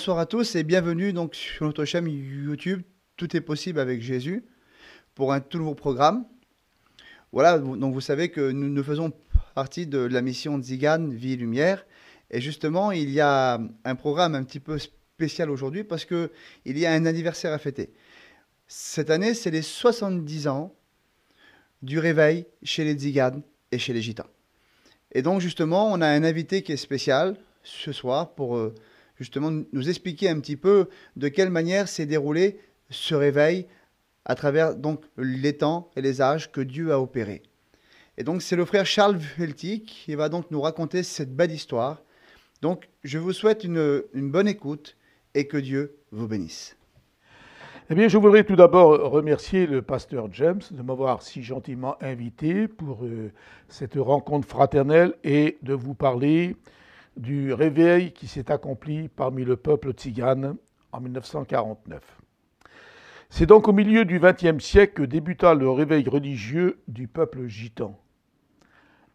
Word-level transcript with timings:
bonsoir 0.00 0.18
à 0.18 0.24
tous 0.24 0.54
et 0.54 0.62
bienvenue 0.62 1.12
donc 1.12 1.34
sur 1.34 1.66
notre 1.66 1.84
chaîne 1.84 2.08
YouTube 2.08 2.80
Tout 3.18 3.36
est 3.36 3.42
possible 3.42 3.78
avec 3.78 4.00
Jésus 4.00 4.46
pour 5.14 5.34
un 5.34 5.40
tout 5.40 5.58
nouveau 5.58 5.74
programme. 5.74 6.24
Voilà, 7.32 7.58
donc 7.58 7.92
vous 7.92 8.00
savez 8.00 8.30
que 8.30 8.50
nous, 8.50 8.70
nous 8.70 8.82
faisons 8.82 9.12
partie 9.54 9.86
de 9.86 9.98
la 9.98 10.22
mission 10.22 10.58
Zigan 10.62 11.06
Vie 11.10 11.34
et 11.34 11.36
Lumière 11.36 11.84
et 12.30 12.40
justement, 12.40 12.92
il 12.92 13.10
y 13.10 13.20
a 13.20 13.60
un 13.84 13.94
programme 13.94 14.34
un 14.34 14.42
petit 14.42 14.58
peu 14.58 14.78
spécial 14.78 15.50
aujourd'hui 15.50 15.84
parce 15.84 16.06
que 16.06 16.32
il 16.64 16.78
y 16.78 16.86
a 16.86 16.92
un 16.92 17.04
anniversaire 17.04 17.52
à 17.52 17.58
fêter. 17.58 17.92
Cette 18.68 19.10
année, 19.10 19.34
c'est 19.34 19.50
les 19.50 19.60
70 19.60 20.48
ans 20.48 20.74
du 21.82 21.98
réveil 21.98 22.46
chez 22.62 22.84
les 22.84 22.98
Zigan 22.98 23.42
et 23.70 23.78
chez 23.78 23.92
les 23.92 24.00
Gitans. 24.00 24.30
Et 25.12 25.20
donc 25.20 25.42
justement, 25.42 25.92
on 25.92 26.00
a 26.00 26.08
un 26.08 26.24
invité 26.24 26.62
qui 26.62 26.72
est 26.72 26.78
spécial 26.78 27.36
ce 27.62 27.92
soir 27.92 28.34
pour 28.34 28.56
euh, 28.56 28.74
justement 29.20 29.52
nous 29.72 29.88
expliquer 29.88 30.28
un 30.28 30.40
petit 30.40 30.56
peu 30.56 30.88
de 31.16 31.28
quelle 31.28 31.50
manière 31.50 31.86
s'est 31.86 32.06
déroulé 32.06 32.58
ce 32.88 33.14
réveil 33.14 33.66
à 34.24 34.34
travers 34.34 34.74
donc 34.74 35.04
les 35.16 35.56
temps 35.56 35.90
et 35.94 36.02
les 36.02 36.20
âges 36.20 36.50
que 36.50 36.60
Dieu 36.60 36.92
a 36.92 37.00
opérés. 37.00 37.42
Et 38.18 38.24
donc 38.24 38.42
c'est 38.42 38.56
le 38.56 38.64
frère 38.64 38.86
Charles 38.86 39.18
Velti 39.38 39.82
qui 39.82 40.14
va 40.14 40.28
donc 40.28 40.50
nous 40.50 40.60
raconter 40.60 41.02
cette 41.02 41.34
belle 41.34 41.52
histoire. 41.52 42.02
Donc 42.62 42.88
je 43.04 43.18
vous 43.18 43.32
souhaite 43.32 43.62
une, 43.62 44.02
une 44.14 44.30
bonne 44.30 44.48
écoute 44.48 44.96
et 45.34 45.46
que 45.46 45.56
Dieu 45.56 45.96
vous 46.10 46.26
bénisse. 46.26 46.76
Eh 47.92 47.96
bien, 47.96 48.06
je 48.06 48.18
voudrais 48.18 48.44
tout 48.44 48.54
d'abord 48.54 49.10
remercier 49.10 49.66
le 49.66 49.82
pasteur 49.82 50.28
James 50.32 50.60
de 50.70 50.80
m'avoir 50.80 51.22
si 51.22 51.42
gentiment 51.42 51.96
invité 52.00 52.68
pour 52.68 53.04
euh, 53.04 53.32
cette 53.68 53.96
rencontre 53.96 54.46
fraternelle 54.46 55.14
et 55.24 55.58
de 55.62 55.74
vous 55.74 55.94
parler 55.94 56.54
du 57.16 57.52
réveil 57.52 58.12
qui 58.12 58.26
s'est 58.26 58.50
accompli 58.50 59.08
parmi 59.08 59.44
le 59.44 59.56
peuple 59.56 59.92
tzigane 59.92 60.56
en 60.92 61.00
1949. 61.00 62.02
C'est 63.28 63.46
donc 63.46 63.68
au 63.68 63.72
milieu 63.72 64.04
du 64.04 64.18
XXe 64.18 64.62
siècle 64.62 64.94
que 64.94 65.02
débuta 65.02 65.54
le 65.54 65.70
réveil 65.70 66.08
religieux 66.08 66.80
du 66.88 67.06
peuple 67.06 67.46
gitan. 67.46 67.96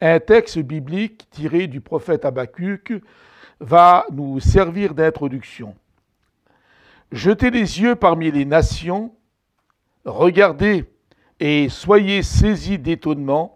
Un 0.02 0.20
texte 0.20 0.60
biblique 0.60 1.28
tiré 1.32 1.68
du 1.68 1.82
prophète 1.82 2.26
Habakkuk 2.26 2.94
va 3.60 4.06
nous 4.12 4.40
servir 4.40 4.94
d'introduction. 4.94 5.76
Jetez 7.12 7.50
les 7.50 7.82
yeux 7.82 7.96
parmi 7.96 8.32
les 8.32 8.46
nations, 8.46 9.14
regardez 10.06 10.86
et 11.40 11.70
soyez 11.70 12.24
saisis 12.24 12.80
d'étonnement, 12.80 13.55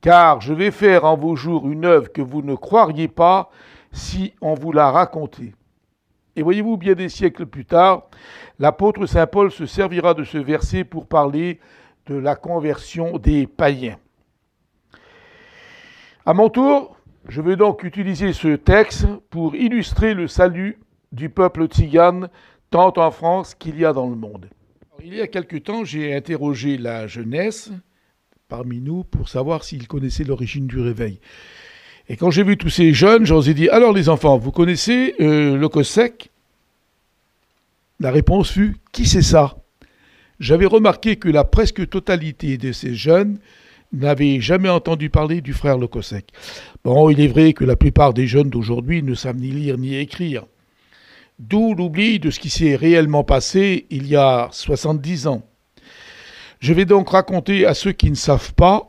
car 0.00 0.40
je 0.40 0.52
vais 0.52 0.70
faire 0.70 1.04
en 1.04 1.16
vos 1.16 1.36
jours 1.36 1.68
une 1.68 1.84
œuvre 1.84 2.12
que 2.12 2.22
vous 2.22 2.42
ne 2.42 2.54
croiriez 2.54 3.08
pas 3.08 3.50
si 3.92 4.34
on 4.40 4.54
vous 4.54 4.72
la 4.72 4.90
racontait. 4.90 5.54
Et 6.36 6.42
voyez-vous, 6.42 6.76
bien 6.76 6.94
des 6.94 7.08
siècles 7.08 7.46
plus 7.46 7.64
tard, 7.64 8.08
l'apôtre 8.58 9.06
Saint 9.06 9.26
Paul 9.26 9.50
se 9.50 9.66
servira 9.66 10.14
de 10.14 10.22
ce 10.22 10.38
verset 10.38 10.84
pour 10.84 11.06
parler 11.06 11.58
de 12.06 12.14
la 12.14 12.36
conversion 12.36 13.18
des 13.18 13.46
païens. 13.46 13.98
À 16.24 16.34
mon 16.34 16.48
tour, 16.48 16.96
je 17.28 17.40
vais 17.40 17.56
donc 17.56 17.82
utiliser 17.82 18.32
ce 18.32 18.54
texte 18.54 19.06
pour 19.30 19.56
illustrer 19.56 20.14
le 20.14 20.28
salut 20.28 20.78
du 21.10 21.28
peuple 21.28 21.66
tzigane, 21.66 22.28
tant 22.70 22.92
en 22.96 23.10
France 23.10 23.54
qu'il 23.54 23.78
y 23.78 23.84
a 23.84 23.92
dans 23.92 24.08
le 24.08 24.16
monde. 24.16 24.48
Il 25.02 25.14
y 25.14 25.20
a 25.20 25.26
quelque 25.26 25.56
temps, 25.56 25.84
j'ai 25.84 26.14
interrogé 26.14 26.76
la 26.76 27.06
jeunesse 27.06 27.70
parmi 28.48 28.80
nous 28.80 29.04
pour 29.04 29.28
savoir 29.28 29.62
s'ils 29.62 29.86
connaissaient 29.86 30.24
l'origine 30.24 30.66
du 30.66 30.80
réveil. 30.80 31.20
Et 32.08 32.16
quand 32.16 32.30
j'ai 32.30 32.42
vu 32.42 32.56
tous 32.56 32.70
ces 32.70 32.94
jeunes, 32.94 33.26
j'en 33.26 33.42
ai 33.42 33.52
dit 33.52 33.68
Alors 33.68 33.92
les 33.92 34.08
enfants, 34.08 34.38
vous 34.38 34.52
connaissez 34.52 35.14
euh, 35.20 35.56
le 35.56 35.68
COSEC? 35.68 36.30
La 38.00 38.10
réponse 38.10 38.50
fut 38.50 38.76
Qui 38.92 39.06
c'est 39.06 39.22
ça? 39.22 39.58
J'avais 40.40 40.66
remarqué 40.66 41.16
que 41.16 41.28
la 41.28 41.44
presque 41.44 41.88
totalité 41.90 42.56
de 42.56 42.72
ces 42.72 42.94
jeunes 42.94 43.38
n'avaient 43.92 44.40
jamais 44.40 44.68
entendu 44.68 45.10
parler 45.10 45.40
du 45.40 45.52
frère 45.52 45.76
Lecosec. 45.76 46.26
Bon, 46.84 47.10
il 47.10 47.20
est 47.20 47.26
vrai 47.26 47.52
que 47.52 47.64
la 47.64 47.76
plupart 47.76 48.14
des 48.14 48.26
jeunes 48.26 48.50
d'aujourd'hui 48.50 49.02
ne 49.02 49.14
savent 49.14 49.36
ni 49.36 49.50
lire 49.50 49.78
ni 49.78 49.96
écrire. 49.96 50.44
D'où 51.38 51.74
l'oubli 51.74 52.18
de 52.18 52.30
ce 52.30 52.40
qui 52.40 52.50
s'est 52.50 52.76
réellement 52.76 53.24
passé 53.24 53.86
il 53.90 54.06
y 54.06 54.16
a 54.16 54.48
70 54.52 55.26
ans. 55.26 55.47
Je 56.60 56.72
vais 56.72 56.84
donc 56.84 57.10
raconter 57.10 57.66
à 57.66 57.74
ceux 57.74 57.92
qui 57.92 58.10
ne 58.10 58.16
savent 58.16 58.54
pas 58.54 58.88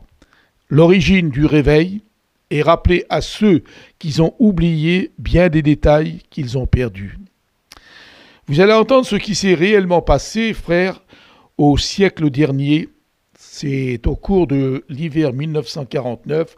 l'origine 0.69 1.30
du 1.30 1.46
réveil 1.46 2.02
et 2.50 2.62
rappeler 2.62 3.06
à 3.09 3.22
ceux 3.22 3.63
qui 4.00 4.19
ont 4.22 4.34
oublié 4.40 5.12
bien 5.18 5.50
des 5.50 5.62
détails 5.62 6.22
qu'ils 6.30 6.57
ont 6.57 6.66
perdus. 6.66 7.18
Vous 8.47 8.59
allez 8.59 8.74
entendre 8.74 9.06
ce 9.06 9.16
qui 9.16 9.35
s'est 9.35 9.53
réellement 9.53 10.02
passé, 10.02 10.53
frère, 10.53 11.03
au 11.57 11.78
siècle 11.78 12.31
dernier. 12.31 12.90
C'est 13.38 14.07
au 14.07 14.16
cours 14.16 14.47
de 14.47 14.84
l'hiver 14.90 15.34
1949 15.34 16.57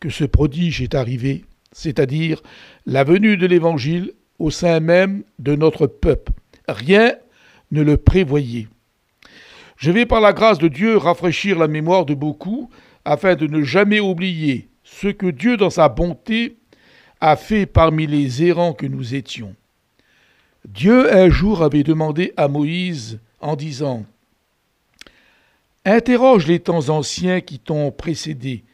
que 0.00 0.08
ce 0.08 0.24
prodige 0.24 0.80
est 0.80 0.94
arrivé, 0.94 1.44
c'est-à-dire 1.72 2.42
la 2.86 3.04
venue 3.04 3.36
de 3.36 3.46
l'Évangile 3.46 4.12
au 4.38 4.50
sein 4.50 4.80
même 4.80 5.24
de 5.38 5.54
notre 5.54 5.86
peuple. 5.86 6.32
Rien 6.68 7.14
ne 7.70 7.82
le 7.82 7.96
prévoyait. 7.98 8.68
Je 9.76 9.90
vais 9.90 10.06
par 10.06 10.20
la 10.20 10.32
grâce 10.32 10.58
de 10.58 10.68
Dieu 10.68 10.96
rafraîchir 10.96 11.58
la 11.58 11.68
mémoire 11.68 12.06
de 12.06 12.14
beaucoup 12.14 12.70
afin 13.04 13.34
de 13.34 13.46
ne 13.46 13.62
jamais 13.62 14.00
oublier 14.00 14.68
ce 14.82 15.08
que 15.08 15.26
Dieu 15.26 15.56
dans 15.56 15.70
sa 15.70 15.88
bonté 15.88 16.56
a 17.20 17.36
fait 17.36 17.66
parmi 17.66 18.06
les 18.06 18.44
errants 18.44 18.72
que 18.72 18.86
nous 18.86 19.14
étions. 19.14 19.54
Dieu 20.66 21.14
un 21.14 21.28
jour 21.28 21.62
avait 21.62 21.82
demandé 21.82 22.32
à 22.36 22.48
Moïse 22.48 23.20
en 23.40 23.54
disant 23.54 24.04
Interroge 25.84 26.46
les 26.46 26.58
temps 26.58 26.88
anciens 26.88 27.40
qui 27.40 27.58
t'ont 27.58 27.92
précédé, 27.92 28.64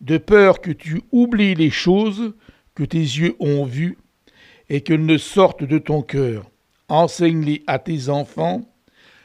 de 0.00 0.16
peur 0.16 0.60
que 0.60 0.70
tu 0.70 1.02
oublies 1.12 1.54
les 1.54 1.70
choses 1.70 2.34
que 2.74 2.84
tes 2.84 2.98
yeux 2.98 3.36
ont 3.40 3.64
vues 3.64 3.98
et 4.70 4.80
qu'elles 4.80 5.04
ne 5.04 5.18
sortent 5.18 5.64
de 5.64 5.78
ton 5.78 6.02
cœur. 6.02 6.50
Enseigne-les 6.88 7.62
à 7.66 7.78
tes 7.78 8.08
enfants. 8.08 8.62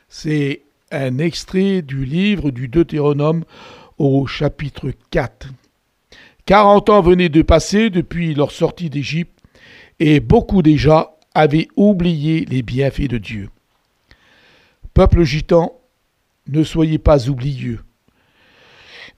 C'est 0.10 0.64
un 0.92 1.18
extrait 1.18 1.82
du 1.82 2.06
livre 2.06 2.52
du 2.52 2.68
Deutéronome 2.68 3.44
au 3.98 4.28
chapitre 4.28 4.92
4. 5.12 5.48
Quarante 6.46 6.90
ans 6.90 7.02
venaient 7.02 7.30
de 7.30 7.42
passer 7.42 7.90
depuis 7.90 8.34
leur 8.34 8.52
sortie 8.52 8.90
d'Égypte, 8.90 9.40
et 10.00 10.20
beaucoup 10.20 10.62
déjà 10.62 11.16
avaient 11.34 11.68
oublié 11.76 12.46
les 12.46 12.62
bienfaits 12.62 13.08
de 13.08 13.18
Dieu. 13.18 13.50
Peuple 14.94 15.24
gitan, 15.24 15.74
ne 16.48 16.64
soyez 16.64 16.98
pas 16.98 17.30
oublieux 17.30 17.80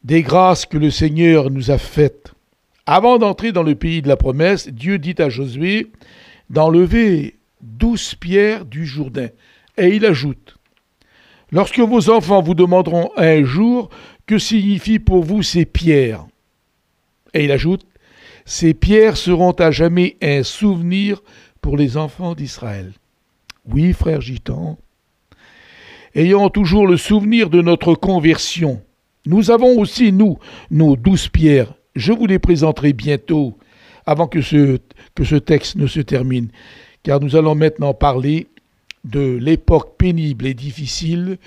des 0.03 0.21
grâces 0.21 0.65
que 0.65 0.77
le 0.77 0.91
Seigneur 0.91 1.49
nous 1.49 1.71
a 1.71 1.77
faites. 1.77 2.33
Avant 2.85 3.17
d'entrer 3.17 3.51
dans 3.51 3.63
le 3.63 3.75
pays 3.75 4.01
de 4.01 4.09
la 4.09 4.17
promesse, 4.17 4.67
Dieu 4.67 4.99
dit 4.99 5.15
à 5.17 5.29
Josué 5.29 5.91
d'enlever 6.49 7.37
douze 7.61 8.15
pierres 8.15 8.65
du 8.65 8.85
Jourdain. 8.85 9.29
Et 9.77 9.95
il 9.95 10.05
ajoute 10.05 10.57
Lorsque 11.53 11.79
vos 11.79 12.09
enfants 12.09 12.41
vous 12.41 12.55
demanderont 12.55 13.11
un 13.15 13.43
jour 13.43 13.89
que 14.25 14.39
signifient 14.39 14.97
pour 14.97 15.23
vous 15.23 15.43
ces 15.43 15.65
pierres? 15.65 16.25
Et 17.35 17.43
il 17.43 17.51
ajoute 17.51 17.85
Ces 18.43 18.73
pierres 18.73 19.17
seront 19.17 19.51
à 19.51 19.69
jamais 19.69 20.17
un 20.23 20.41
souvenir 20.41 21.21
pour 21.61 21.77
les 21.77 21.95
enfants 21.95 22.33
d'Israël. 22.33 22.91
Oui, 23.71 23.93
frère 23.93 24.19
Gitan, 24.19 24.79
ayant 26.15 26.49
toujours 26.49 26.87
le 26.87 26.97
souvenir 26.97 27.51
de 27.51 27.61
notre 27.61 27.93
conversion, 27.93 28.81
nous 29.27 29.51
avons 29.51 29.79
aussi, 29.79 30.11
nous, 30.11 30.39
nos 30.71 30.95
douze 30.95 31.27
pierres. 31.29 31.75
Je 31.95 32.13
vous 32.13 32.25
les 32.25 32.39
présenterai 32.39 32.93
bientôt, 32.93 33.59
avant 34.07 34.27
que 34.27 34.41
ce, 34.41 34.79
que 35.13 35.23
ce 35.23 35.35
texte 35.35 35.75
ne 35.75 35.85
se 35.85 35.99
termine, 35.99 36.49
car 37.03 37.19
nous 37.19 37.35
allons 37.35 37.53
maintenant 37.53 37.93
parler 37.93 38.47
de 39.03 39.37
l'époque 39.37 39.97
pénible 39.97 40.47
et 40.47 40.53
difficile 40.53 41.37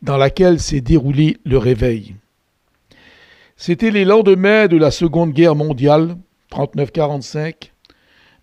dans 0.00 0.16
laquelle 0.16 0.60
s'est 0.60 0.80
déroulé 0.80 1.36
le 1.44 1.58
réveil. 1.58 2.16
C'était 3.56 3.90
les 3.90 4.04
lendemains 4.04 4.66
de 4.66 4.76
la 4.76 4.90
Seconde 4.90 5.32
Guerre 5.32 5.54
mondiale, 5.54 6.16
39-45. 6.50 7.70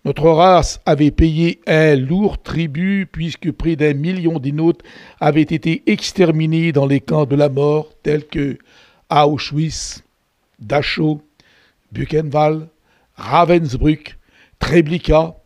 Notre 0.04 0.30
race 0.30 0.80
avait 0.86 1.10
payé 1.10 1.60
un 1.66 1.94
lourd 1.94 2.40
tribut 2.40 3.06
puisque 3.10 3.52
près 3.52 3.76
d'un 3.76 3.92
million 3.92 4.38
d'innotes 4.38 4.82
avaient 5.20 5.42
été 5.42 5.82
exterminés 5.86 6.72
dans 6.72 6.86
les 6.86 7.00
camps 7.00 7.26
de 7.26 7.36
la 7.36 7.50
mort 7.50 7.90
tels 8.02 8.26
que 8.26 8.56
Auschwitz, 9.10 10.02
Dachau, 10.58 11.20
Buchenwald, 11.92 12.68
Ravensbrück, 13.16 14.16
Treblinka, 14.58 15.36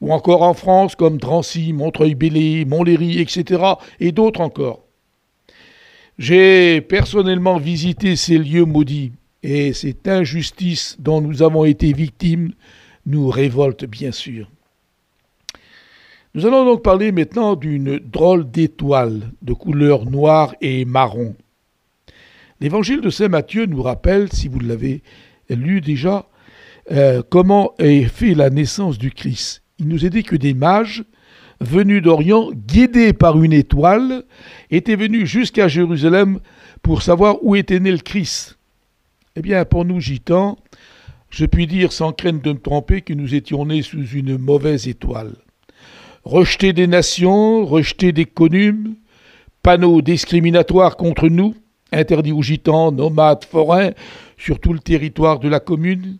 ou 0.00 0.12
encore 0.12 0.42
en 0.42 0.54
France 0.54 0.94
comme 0.96 1.18
Drancy, 1.18 1.72
Montreuil-Bellay, 1.72 2.64
Montlhéry, 2.64 3.20
etc., 3.20 3.62
et 4.00 4.12
d'autres 4.12 4.40
encore. 4.40 4.84
J'ai 6.18 6.80
personnellement 6.80 7.58
visité 7.58 8.16
ces 8.16 8.38
lieux 8.38 8.64
maudits 8.64 9.12
et 9.42 9.72
cette 9.72 10.08
injustice 10.08 10.96
dont 10.98 11.20
nous 11.20 11.42
avons 11.42 11.64
été 11.64 11.92
victimes 11.92 12.52
nous 13.06 13.28
révolte 13.28 13.84
bien 13.84 14.10
sûr. 14.10 14.50
Nous 16.34 16.44
allons 16.44 16.64
donc 16.64 16.82
parler 16.82 17.12
maintenant 17.12 17.56
d'une 17.56 17.98
drôle 17.98 18.50
d'étoile 18.50 19.32
de 19.42 19.52
couleur 19.52 20.04
noire 20.04 20.54
et 20.60 20.84
marron. 20.84 21.34
L'évangile 22.60 23.00
de 23.00 23.10
Saint 23.10 23.28
Matthieu 23.28 23.66
nous 23.66 23.82
rappelle, 23.82 24.30
si 24.32 24.48
vous 24.48 24.60
l'avez 24.60 25.02
lu 25.48 25.80
déjà, 25.80 26.26
euh, 26.90 27.22
comment 27.28 27.74
est 27.78 28.04
fait 28.04 28.34
la 28.34 28.50
naissance 28.50 28.98
du 28.98 29.10
Christ. 29.10 29.62
Il 29.78 29.88
nous 29.88 30.04
est 30.04 30.10
dit 30.10 30.24
que 30.24 30.36
des 30.36 30.54
mages, 30.54 31.04
venus 31.60 32.02
d'Orient, 32.02 32.50
guidés 32.52 33.12
par 33.12 33.42
une 33.42 33.52
étoile, 33.52 34.24
étaient 34.70 34.96
venus 34.96 35.28
jusqu'à 35.28 35.68
Jérusalem 35.68 36.40
pour 36.82 37.02
savoir 37.02 37.42
où 37.42 37.56
était 37.56 37.80
né 37.80 37.90
le 37.90 37.98
Christ. 37.98 38.58
Eh 39.36 39.40
bien, 39.40 39.64
pour 39.64 39.84
nous 39.84 40.00
gitans, 40.00 40.58
je 41.30 41.46
puis 41.46 41.66
dire 41.66 41.92
sans 41.92 42.12
crainte 42.12 42.42
de 42.42 42.52
me 42.52 42.58
tromper 42.58 43.02
que 43.02 43.12
nous 43.12 43.34
étions 43.34 43.66
nés 43.66 43.82
sous 43.82 44.06
une 44.08 44.38
mauvaise 44.38 44.88
étoile. 44.88 45.36
Rejeter 46.24 46.72
des 46.72 46.86
nations, 46.86 47.64
rejeter 47.64 48.12
des 48.12 48.24
connumes, 48.24 48.94
panneaux 49.62 50.02
discriminatoires 50.02 50.96
contre 50.96 51.28
nous, 51.28 51.54
interdits 51.92 52.32
aux 52.32 52.42
gitans, 52.42 52.92
nomades, 52.92 53.44
forains, 53.44 53.92
sur 54.36 54.58
tout 54.60 54.72
le 54.72 54.78
territoire 54.78 55.38
de 55.38 55.48
la 55.48 55.60
commune. 55.60 56.18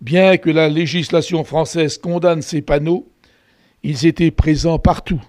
Bien 0.00 0.36
que 0.36 0.50
la 0.50 0.68
législation 0.68 1.42
française 1.44 1.98
condamne 1.98 2.42
ces 2.42 2.60
panneaux, 2.60 3.08
ils 3.82 4.06
étaient 4.06 4.30
présents 4.30 4.78
partout. 4.78 5.22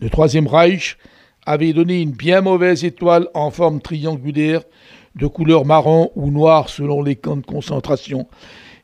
Le 0.00 0.10
Troisième 0.10 0.46
Reich 0.46 0.98
avait 1.46 1.72
donné 1.72 2.02
une 2.02 2.12
bien 2.12 2.42
mauvaise 2.42 2.84
étoile 2.84 3.28
en 3.34 3.50
forme 3.50 3.80
triangulaire 3.80 4.62
de 5.16 5.26
couleur 5.26 5.64
marron 5.64 6.10
ou 6.14 6.30
noire 6.30 6.68
selon 6.68 7.02
les 7.02 7.16
camps 7.16 7.36
de 7.36 7.46
concentration. 7.46 8.28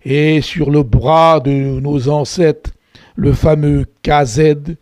Et 0.05 0.41
sur 0.41 0.71
le 0.71 0.83
bras 0.83 1.41
de 1.41 1.51
nos 1.51 2.09
ancêtres, 2.09 2.71
le 3.17 3.33
fameux 3.33 3.87
KZ, 4.03 4.77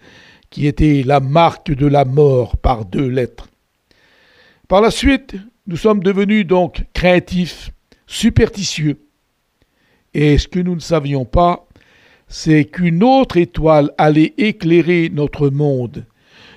qui 0.50 0.66
était 0.66 1.02
la 1.04 1.20
marque 1.20 1.72
de 1.72 1.86
la 1.86 2.04
mort 2.04 2.56
par 2.56 2.84
deux 2.84 3.08
lettres. 3.08 3.48
Par 4.68 4.80
la 4.80 4.90
suite, 4.90 5.34
nous 5.66 5.76
sommes 5.76 6.02
devenus 6.02 6.46
donc 6.46 6.84
craintifs, 6.92 7.70
superstitieux. 8.06 9.03
Et 10.14 10.38
ce 10.38 10.48
que 10.48 10.60
nous 10.60 10.76
ne 10.76 10.80
savions 10.80 11.24
pas, 11.24 11.66
c'est 12.28 12.64
qu'une 12.64 13.02
autre 13.02 13.36
étoile 13.36 13.92
allait 13.98 14.34
éclairer 14.38 15.10
notre 15.12 15.50
monde. 15.50 16.06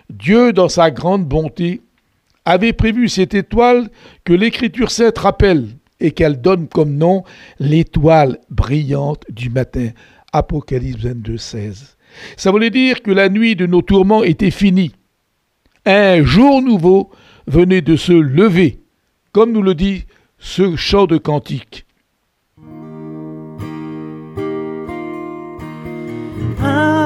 Dieu, 0.10 0.54
dans 0.54 0.70
sa 0.70 0.92
grande 0.92 1.26
bonté, 1.26 1.82
avait 2.46 2.74
prévu 2.74 3.10
cette 3.10 3.34
étoile 3.34 3.90
que 4.24 4.34
l'Écriture 4.34 4.92
sainte 4.92 5.18
rappelle 5.18 5.68
et 6.00 6.12
qu'elle 6.12 6.40
donne 6.40 6.68
comme 6.68 6.96
nom 6.96 7.24
l'étoile 7.60 8.40
brillante 8.50 9.24
du 9.30 9.50
matin. 9.50 9.90
Apocalypse 10.32 11.04
22, 11.04 11.38
16. 11.38 11.98
Ça 12.38 12.52
voulait 12.52 12.70
dire 12.70 13.02
que 13.02 13.12
la 13.12 13.30
nuit 13.30 13.56
de 13.56 13.66
nos 13.66 13.82
tourments 13.82 14.24
était 14.24 14.52
finie. 14.52 14.94
Un 15.86 16.24
jour 16.24 16.62
nouveau 16.62 17.10
venait 17.48 17.82
de 17.82 17.96
se 17.96 18.14
lever, 18.14 18.80
comme 19.32 19.52
nous 19.52 19.62
le 19.62 19.74
dit 19.74 20.06
ce 20.38 20.76
chant 20.76 21.06
de 21.06 21.18
cantique. 21.18 21.87
Un 26.60 26.97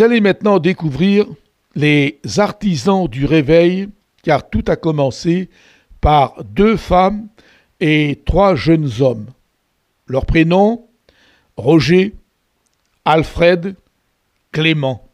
Allez 0.00 0.20
maintenant 0.20 0.58
découvrir 0.58 1.26
les 1.74 2.18
artisans 2.36 3.08
du 3.08 3.24
réveil, 3.24 3.88
car 4.22 4.48
tout 4.48 4.64
a 4.68 4.76
commencé 4.76 5.48
par 6.00 6.42
deux 6.44 6.76
femmes 6.76 7.28
et 7.80 8.20
trois 8.24 8.54
jeunes 8.54 8.90
hommes. 9.00 9.26
Leurs 10.06 10.26
prénoms 10.26 10.84
Roger, 11.56 12.14
Alfred, 13.04 13.74
Clément. 14.52 15.04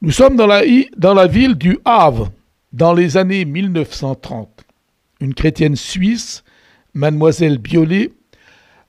Nous 0.00 0.10
sommes 0.12 0.36
dans 0.36 0.46
la, 0.46 0.64
i- 0.64 0.88
dans 0.96 1.12
la 1.14 1.26
ville 1.26 1.54
du 1.56 1.78
Havre, 1.84 2.30
dans 2.72 2.94
les 2.94 3.16
années 3.18 3.44
1930. 3.44 4.48
Une 5.20 5.34
chrétienne 5.34 5.76
suisse, 5.76 6.42
mademoiselle 6.94 7.58
Biolay, 7.58 8.12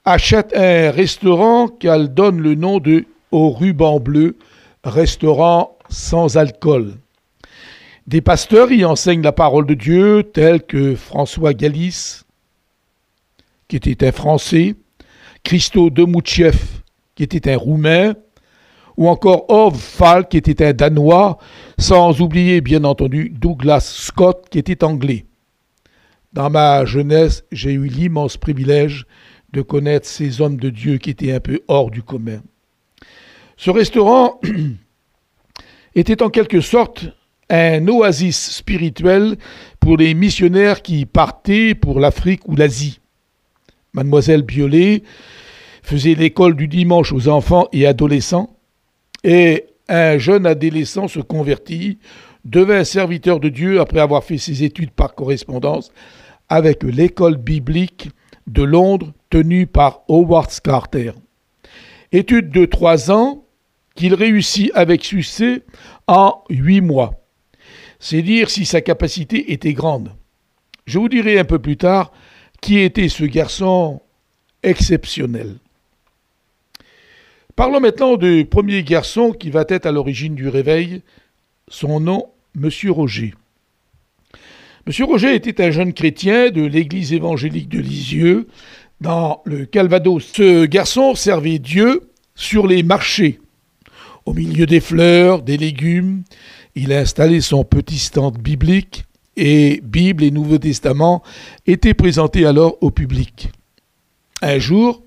achète 0.05 0.55
un 0.55 0.91
restaurant 0.91 1.67
qu'elle 1.67 2.13
donne 2.13 2.39
le 2.39 2.55
nom 2.55 2.79
de 2.79 3.05
Au 3.31 3.49
ruban 3.51 3.99
bleu, 3.99 4.37
restaurant 4.83 5.77
sans 5.89 6.37
alcool. 6.37 6.95
Des 8.07 8.21
pasteurs 8.21 8.71
y 8.71 8.83
enseignent 8.83 9.21
la 9.21 9.31
parole 9.31 9.65
de 9.65 9.73
Dieu, 9.73 10.23
tels 10.23 10.63
que 10.63 10.95
François 10.95 11.53
Galis, 11.53 12.23
qui 13.67 13.77
était 13.77 14.05
un 14.05 14.11
Français, 14.11 14.75
Christo 15.43 15.89
Demouchiev, 15.89 16.59
qui 17.15 17.23
était 17.23 17.51
un 17.51 17.57
Roumain, 17.57 18.15
ou 18.97 19.07
encore 19.07 19.49
Ove 19.49 19.77
Fall, 19.77 20.27
qui 20.27 20.37
était 20.37 20.65
un 20.65 20.73
Danois, 20.73 21.37
sans 21.77 22.19
oublier 22.21 22.59
bien 22.61 22.83
entendu 22.83 23.29
Douglas 23.29 23.79
Scott, 23.81 24.47
qui 24.49 24.59
était 24.59 24.83
anglais. 24.83 25.25
Dans 26.33 26.49
ma 26.49 26.85
jeunesse, 26.85 27.43
j'ai 27.51 27.71
eu 27.73 27.85
l'immense 27.87 28.37
privilège 28.37 29.05
de 29.53 29.61
connaître 29.61 30.07
ces 30.07 30.41
hommes 30.41 30.57
de 30.57 30.69
Dieu 30.69 30.97
qui 30.97 31.09
étaient 31.09 31.33
un 31.33 31.39
peu 31.39 31.61
hors 31.67 31.91
du 31.91 32.03
commun. 32.03 32.41
Ce 33.63 33.69
restaurant 33.69 34.41
était 35.95 36.23
en 36.23 36.31
quelque 36.31 36.61
sorte 36.61 37.05
un 37.47 37.87
oasis 37.87 38.53
spirituel 38.53 39.37
pour 39.79 39.97
les 39.97 40.15
missionnaires 40.15 40.81
qui 40.81 41.05
partaient 41.05 41.75
pour 41.75 41.99
l'Afrique 41.99 42.47
ou 42.47 42.55
l'Asie. 42.55 43.01
Mademoiselle 43.93 44.41
Biolay 44.41 45.03
faisait 45.83 46.15
l'école 46.15 46.55
du 46.55 46.67
dimanche 46.67 47.13
aux 47.13 47.27
enfants 47.27 47.67
et 47.71 47.85
adolescents, 47.85 48.57
et 49.23 49.67
un 49.87 50.17
jeune 50.17 50.47
adolescent 50.47 51.07
se 51.07 51.19
convertit, 51.19 51.99
devint 52.43 52.83
serviteur 52.83 53.39
de 53.39 53.49
Dieu 53.49 53.79
après 53.79 53.99
avoir 53.99 54.23
fait 54.23 54.39
ses 54.39 54.63
études 54.63 54.89
par 54.89 55.13
correspondance 55.13 55.91
avec 56.49 56.81
l'école 56.81 57.37
biblique 57.37 58.09
de 58.47 58.63
Londres 58.63 59.13
tenue 59.29 59.67
par 59.67 60.01
Howard 60.09 60.49
Carter. 60.63 61.11
Étude 62.11 62.49
de 62.49 62.65
trois 62.65 63.11
ans 63.11 63.45
qu'il 63.95 64.13
réussit 64.13 64.71
avec 64.73 65.03
succès 65.03 65.63
en 66.07 66.43
huit 66.49 66.81
mois. 66.81 67.21
C'est 67.99 68.21
dire 68.21 68.49
si 68.49 68.65
sa 68.65 68.81
capacité 68.81 69.51
était 69.51 69.73
grande. 69.73 70.13
Je 70.85 70.99
vous 70.99 71.09
dirai 71.09 71.37
un 71.37 71.45
peu 71.45 71.59
plus 71.59 71.77
tard 71.77 72.11
qui 72.61 72.79
était 72.79 73.09
ce 73.09 73.23
garçon 73.25 74.01
exceptionnel. 74.63 75.57
Parlons 77.55 77.79
maintenant 77.79 78.17
du 78.17 78.45
premier 78.45 78.83
garçon 78.83 79.33
qui 79.33 79.49
va 79.49 79.65
être 79.67 79.85
à 79.85 79.91
l'origine 79.91 80.35
du 80.35 80.47
réveil. 80.47 81.01
Son 81.67 81.99
nom, 81.99 82.27
Monsieur 82.55 82.91
Roger. 82.91 83.33
Monsieur 84.87 85.05
Roger 85.05 85.35
était 85.35 85.63
un 85.63 85.69
jeune 85.69 85.93
chrétien 85.93 86.49
de 86.49 86.63
l'église 86.63 87.13
évangélique 87.13 87.69
de 87.69 87.79
Lisieux, 87.79 88.47
dans 88.99 89.41
le 89.45 89.65
Calvados. 89.65 90.23
Ce 90.33 90.65
garçon 90.65 91.13
servait 91.13 91.59
Dieu 91.59 92.09
sur 92.35 92.67
les 92.67 92.83
marchés. 92.83 93.40
Au 94.25 94.33
milieu 94.33 94.65
des 94.65 94.79
fleurs, 94.79 95.41
des 95.41 95.57
légumes, 95.57 96.23
il 96.75 96.93
a 96.93 96.99
installé 96.99 97.41
son 97.41 97.63
petit 97.63 97.97
stand 97.97 98.37
biblique 98.37 99.05
et 99.35 99.81
Bible 99.83 100.23
et 100.23 100.31
Nouveau 100.31 100.57
Testament 100.57 101.23
étaient 101.65 101.93
présentés 101.93 102.45
alors 102.45 102.77
au 102.81 102.91
public. 102.91 103.49
Un 104.41 104.59
jour, 104.59 105.01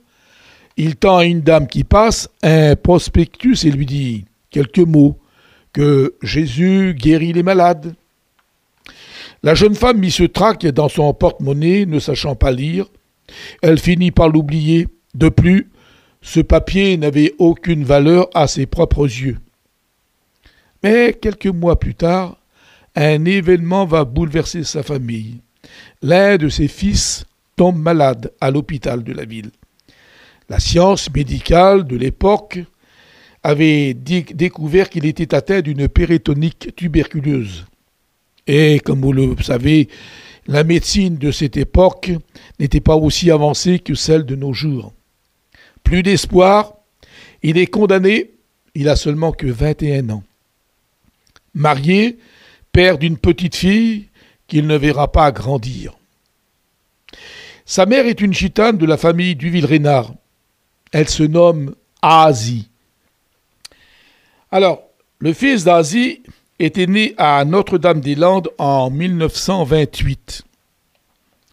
il 0.76 0.96
tend 0.96 1.18
à 1.18 1.24
une 1.24 1.42
dame 1.42 1.68
qui 1.68 1.84
passe 1.84 2.28
un 2.42 2.74
prospectus 2.74 3.64
et 3.64 3.70
lui 3.70 3.86
dit 3.86 4.24
quelques 4.50 4.78
mots 4.78 5.18
que 5.72 6.14
Jésus 6.22 6.94
guérit 6.98 7.32
les 7.32 7.42
malades. 7.42 7.94
La 9.42 9.54
jeune 9.54 9.74
femme 9.74 9.98
mit 9.98 10.10
ce 10.10 10.22
trac 10.24 10.66
dans 10.66 10.88
son 10.88 11.12
porte-monnaie, 11.12 11.84
ne 11.86 11.98
sachant 11.98 12.34
pas 12.34 12.50
lire. 12.50 12.86
Elle 13.62 13.78
finit 13.78 14.10
par 14.10 14.28
l'oublier. 14.28 14.88
De 15.14 15.28
plus, 15.28 15.70
ce 16.24 16.40
papier 16.40 16.96
n'avait 16.96 17.34
aucune 17.38 17.84
valeur 17.84 18.30
à 18.32 18.48
ses 18.48 18.64
propres 18.64 19.04
yeux. 19.04 19.38
Mais 20.82 21.12
quelques 21.20 21.46
mois 21.46 21.78
plus 21.78 21.94
tard, 21.94 22.38
un 22.96 23.26
événement 23.26 23.84
va 23.84 24.06
bouleverser 24.06 24.64
sa 24.64 24.82
famille. 24.82 25.42
L'un 26.00 26.38
de 26.38 26.48
ses 26.48 26.66
fils 26.66 27.26
tombe 27.56 27.76
malade 27.76 28.32
à 28.40 28.50
l'hôpital 28.50 29.04
de 29.04 29.12
la 29.12 29.26
ville. 29.26 29.50
La 30.48 30.60
science 30.60 31.12
médicale 31.12 31.84
de 31.84 31.96
l'époque 31.96 32.58
avait 33.42 33.92
découvert 33.92 34.88
qu'il 34.88 35.04
était 35.04 35.34
atteint 35.34 35.60
d'une 35.60 35.88
péritonique 35.88 36.74
tuberculeuse. 36.74 37.66
Et 38.46 38.80
comme 38.80 39.02
vous 39.02 39.12
le 39.12 39.36
savez, 39.42 39.88
la 40.46 40.64
médecine 40.64 41.18
de 41.18 41.30
cette 41.30 41.58
époque 41.58 42.12
n'était 42.58 42.80
pas 42.80 42.96
aussi 42.96 43.30
avancée 43.30 43.78
que 43.78 43.94
celle 43.94 44.24
de 44.24 44.36
nos 44.36 44.54
jours. 44.54 44.94
Plus 45.84 46.02
d'espoir, 46.02 46.74
il 47.42 47.58
est 47.58 47.66
condamné, 47.66 48.32
il 48.74 48.88
a 48.88 48.96
seulement 48.96 49.32
que 49.32 49.46
21 49.46 50.10
ans. 50.10 50.24
Marié, 51.54 52.18
père 52.72 52.98
d'une 52.98 53.18
petite 53.18 53.54
fille 53.54 54.08
qu'il 54.48 54.66
ne 54.66 54.76
verra 54.76 55.12
pas 55.12 55.30
grandir. 55.30 55.94
Sa 57.66 57.86
mère 57.86 58.06
est 58.06 58.20
une 58.20 58.34
gitane 58.34 58.76
de 58.76 58.86
la 58.86 58.96
famille 58.96 59.36
Duville-Rénard. 59.36 60.12
Elle 60.92 61.08
se 61.08 61.22
nomme 61.22 61.74
Asie. 62.02 62.68
Alors, 64.50 64.82
le 65.18 65.32
fils 65.32 65.64
d'Asie 65.64 66.22
était 66.58 66.86
né 66.86 67.14
à 67.16 67.44
Notre-Dame-des-Landes 67.44 68.50
en 68.58 68.90
1928. 68.90 70.44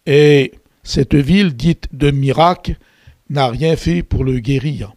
Et 0.06 0.52
cette 0.82 1.14
ville 1.14 1.54
dite 1.54 1.88
de 1.92 2.10
miracle 2.10 2.76
n'a 3.32 3.48
rien 3.48 3.76
fait 3.76 4.02
pour 4.02 4.24
le 4.24 4.38
guérir. 4.38 4.92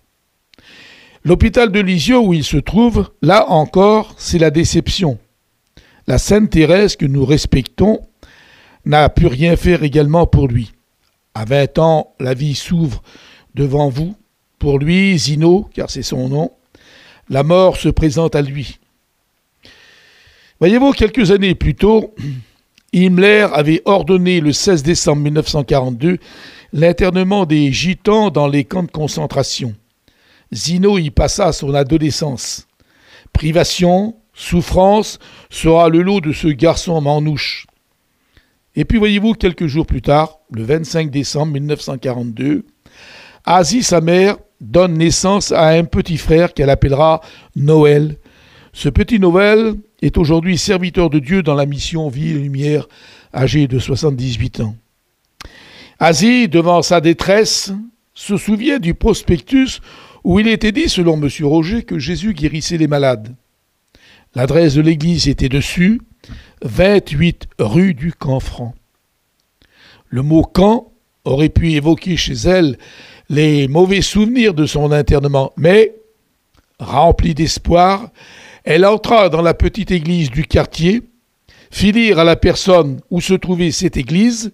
L'hôpital 1.23 1.71
de 1.71 1.79
Lisieux 1.79 2.19
où 2.19 2.33
il 2.33 2.43
se 2.43 2.57
trouve, 2.57 3.09
là 3.21 3.49
encore, 3.49 4.13
c'est 4.17 4.37
la 4.37 4.51
déception. 4.51 5.17
La 6.05 6.17
Sainte 6.17 6.51
Thérèse 6.51 6.95
que 6.95 7.05
nous 7.05 7.25
respectons 7.25 8.01
n'a 8.85 9.09
pu 9.09 9.25
rien 9.25 9.55
faire 9.55 9.81
également 9.83 10.27
pour 10.27 10.47
lui. 10.47 10.73
À 11.33 11.45
20 11.45 11.79
ans, 11.79 12.13
la 12.19 12.33
vie 12.33 12.53
s'ouvre 12.53 13.01
devant 13.55 13.89
vous. 13.89 14.15
Pour 14.59 14.79
lui, 14.79 15.17
Zino, 15.17 15.67
car 15.73 15.89
c'est 15.89 16.03
son 16.03 16.29
nom, 16.29 16.51
la 17.29 17.43
mort 17.43 17.77
se 17.77 17.89
présente 17.89 18.35
à 18.35 18.41
lui. 18.41 18.79
Voyez-vous, 20.59 20.91
quelques 20.91 21.31
années 21.31 21.55
plus 21.55 21.75
tôt, 21.75 22.13
Himmler 22.93 23.47
avait 23.53 23.81
ordonné 23.85 24.39
le 24.39 24.53
16 24.53 24.83
décembre 24.83 25.23
1942 25.23 26.19
l'internement 26.75 27.45
des 27.45 27.71
gitans 27.71 28.29
dans 28.29 28.49
les 28.49 28.65
camps 28.65 28.83
de 28.83 28.91
concentration. 28.91 29.73
Zino 30.53 30.97
y 30.97 31.09
passa 31.09 31.53
son 31.53 31.73
adolescence. 31.73 32.67
Privation, 33.31 34.17
souffrance 34.33 35.17
sera 35.49 35.87
le 35.87 36.01
lot 36.01 36.19
de 36.19 36.33
ce 36.33 36.49
garçon 36.49 36.99
manouche. 36.99 37.65
Et 38.75 38.83
puis 38.83 38.97
voyez-vous, 38.97 39.35
quelques 39.35 39.67
jours 39.67 39.85
plus 39.85 40.01
tard, 40.01 40.39
le 40.51 40.63
25 40.63 41.09
décembre 41.09 41.53
1942, 41.53 42.65
Asie, 43.45 43.81
sa 43.81 44.01
mère, 44.01 44.35
donne 44.59 44.97
naissance 44.97 45.53
à 45.53 45.69
un 45.69 45.85
petit 45.85 46.17
frère 46.17 46.53
qu'elle 46.53 46.69
appellera 46.69 47.21
Noël. 47.55 48.17
Ce 48.73 48.89
petit 48.89 49.17
Noël 49.17 49.75
est 50.01 50.17
aujourd'hui 50.17 50.57
serviteur 50.57 51.09
de 51.09 51.19
Dieu 51.19 51.41
dans 51.41 51.55
la 51.55 51.65
mission 51.65 52.09
Vie 52.09 52.31
et 52.31 52.33
Lumière, 52.33 52.89
âgé 53.33 53.69
de 53.69 53.79
78 53.79 54.59
ans. 54.59 54.75
Asie, 55.99 56.47
devant 56.47 56.81
sa 56.81 57.01
détresse, 57.01 57.71
se 58.13 58.37
souvient 58.37 58.79
du 58.79 58.93
prospectus 58.93 59.81
où 60.23 60.39
il 60.39 60.47
était 60.47 60.71
dit, 60.71 60.89
selon 60.89 61.21
M. 61.21 61.29
Roger, 61.43 61.83
que 61.83 61.99
Jésus 61.99 62.33
guérissait 62.33 62.77
les 62.77 62.87
malades. 62.87 63.35
L'adresse 64.33 64.73
de 64.73 64.81
l'église 64.81 65.27
était 65.27 65.49
dessus, 65.49 66.01
28 66.63 67.47
rue 67.59 67.93
du 67.93 68.11
Camp-Franc. 68.11 68.73
Le 70.09 70.23
mot 70.23 70.43
camp 70.43 70.91
aurait 71.23 71.49
pu 71.49 71.73
évoquer 71.73 72.17
chez 72.17 72.33
elle 72.33 72.77
les 73.29 73.67
mauvais 73.67 74.01
souvenirs 74.01 74.53
de 74.53 74.65
son 74.65 74.91
internement, 74.91 75.53
mais, 75.57 75.95
remplie 76.79 77.33
d'espoir, 77.33 78.09
elle 78.63 78.85
entra 78.85 79.29
dans 79.29 79.41
la 79.41 79.53
petite 79.53 79.91
église 79.91 80.29
du 80.31 80.45
quartier, 80.45 81.03
fit 81.71 81.91
lire 81.91 82.19
à 82.19 82.23
la 82.23 82.35
personne 82.35 82.99
où 83.09 83.21
se 83.21 83.33
trouvait 83.33 83.71
cette 83.71 83.97
église, 83.97 84.51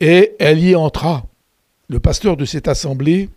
et 0.00 0.32
elle 0.38 0.62
y 0.62 0.74
entra. 0.74 1.24
Le 1.88 2.00
pasteur 2.00 2.36
de 2.36 2.44
cette 2.44 2.68
assemblée 2.68 3.30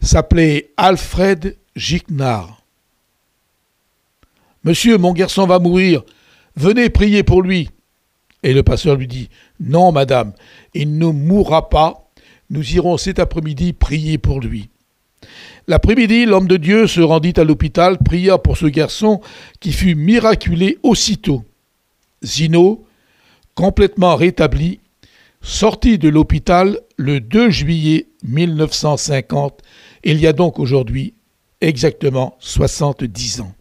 s'appelait 0.00 0.70
Alfred 0.76 1.56
Gignard. 1.74 2.62
Monsieur, 4.64 4.98
mon 4.98 5.12
garçon 5.12 5.46
va 5.46 5.58
mourir, 5.58 6.02
venez 6.56 6.90
prier 6.90 7.22
pour 7.22 7.42
lui. 7.42 7.70
Et 8.42 8.52
le 8.52 8.62
pasteur 8.62 8.96
lui 8.96 9.06
dit 9.06 9.28
Non, 9.60 9.92
madame, 9.92 10.32
il 10.74 10.98
ne 10.98 11.06
mourra 11.06 11.68
pas, 11.68 12.10
nous 12.50 12.74
irons 12.74 12.96
cet 12.96 13.18
après-midi 13.18 13.72
prier 13.72 14.18
pour 14.18 14.40
lui. 14.40 14.68
L'après-midi, 15.68 16.26
l'homme 16.26 16.46
de 16.46 16.56
Dieu 16.56 16.86
se 16.86 17.00
rendit 17.00 17.34
à 17.36 17.44
l'hôpital, 17.44 17.98
pria 17.98 18.38
pour 18.38 18.56
ce 18.56 18.66
garçon 18.66 19.20
qui 19.58 19.72
fut 19.72 19.94
miraculé 19.94 20.78
aussitôt. 20.82 21.44
Zino, 22.22 22.84
complètement 23.54 24.14
rétabli, 24.14 24.80
sortit 25.46 25.96
de 25.96 26.08
l'hôpital 26.08 26.80
le 26.96 27.20
2 27.20 27.50
juillet 27.50 28.08
1950 28.24 29.62
il 30.02 30.18
y 30.18 30.26
a 30.26 30.32
donc 30.32 30.58
aujourd'hui 30.58 31.14
exactement 31.60 32.34
70 32.40 33.42
ans. 33.42 33.52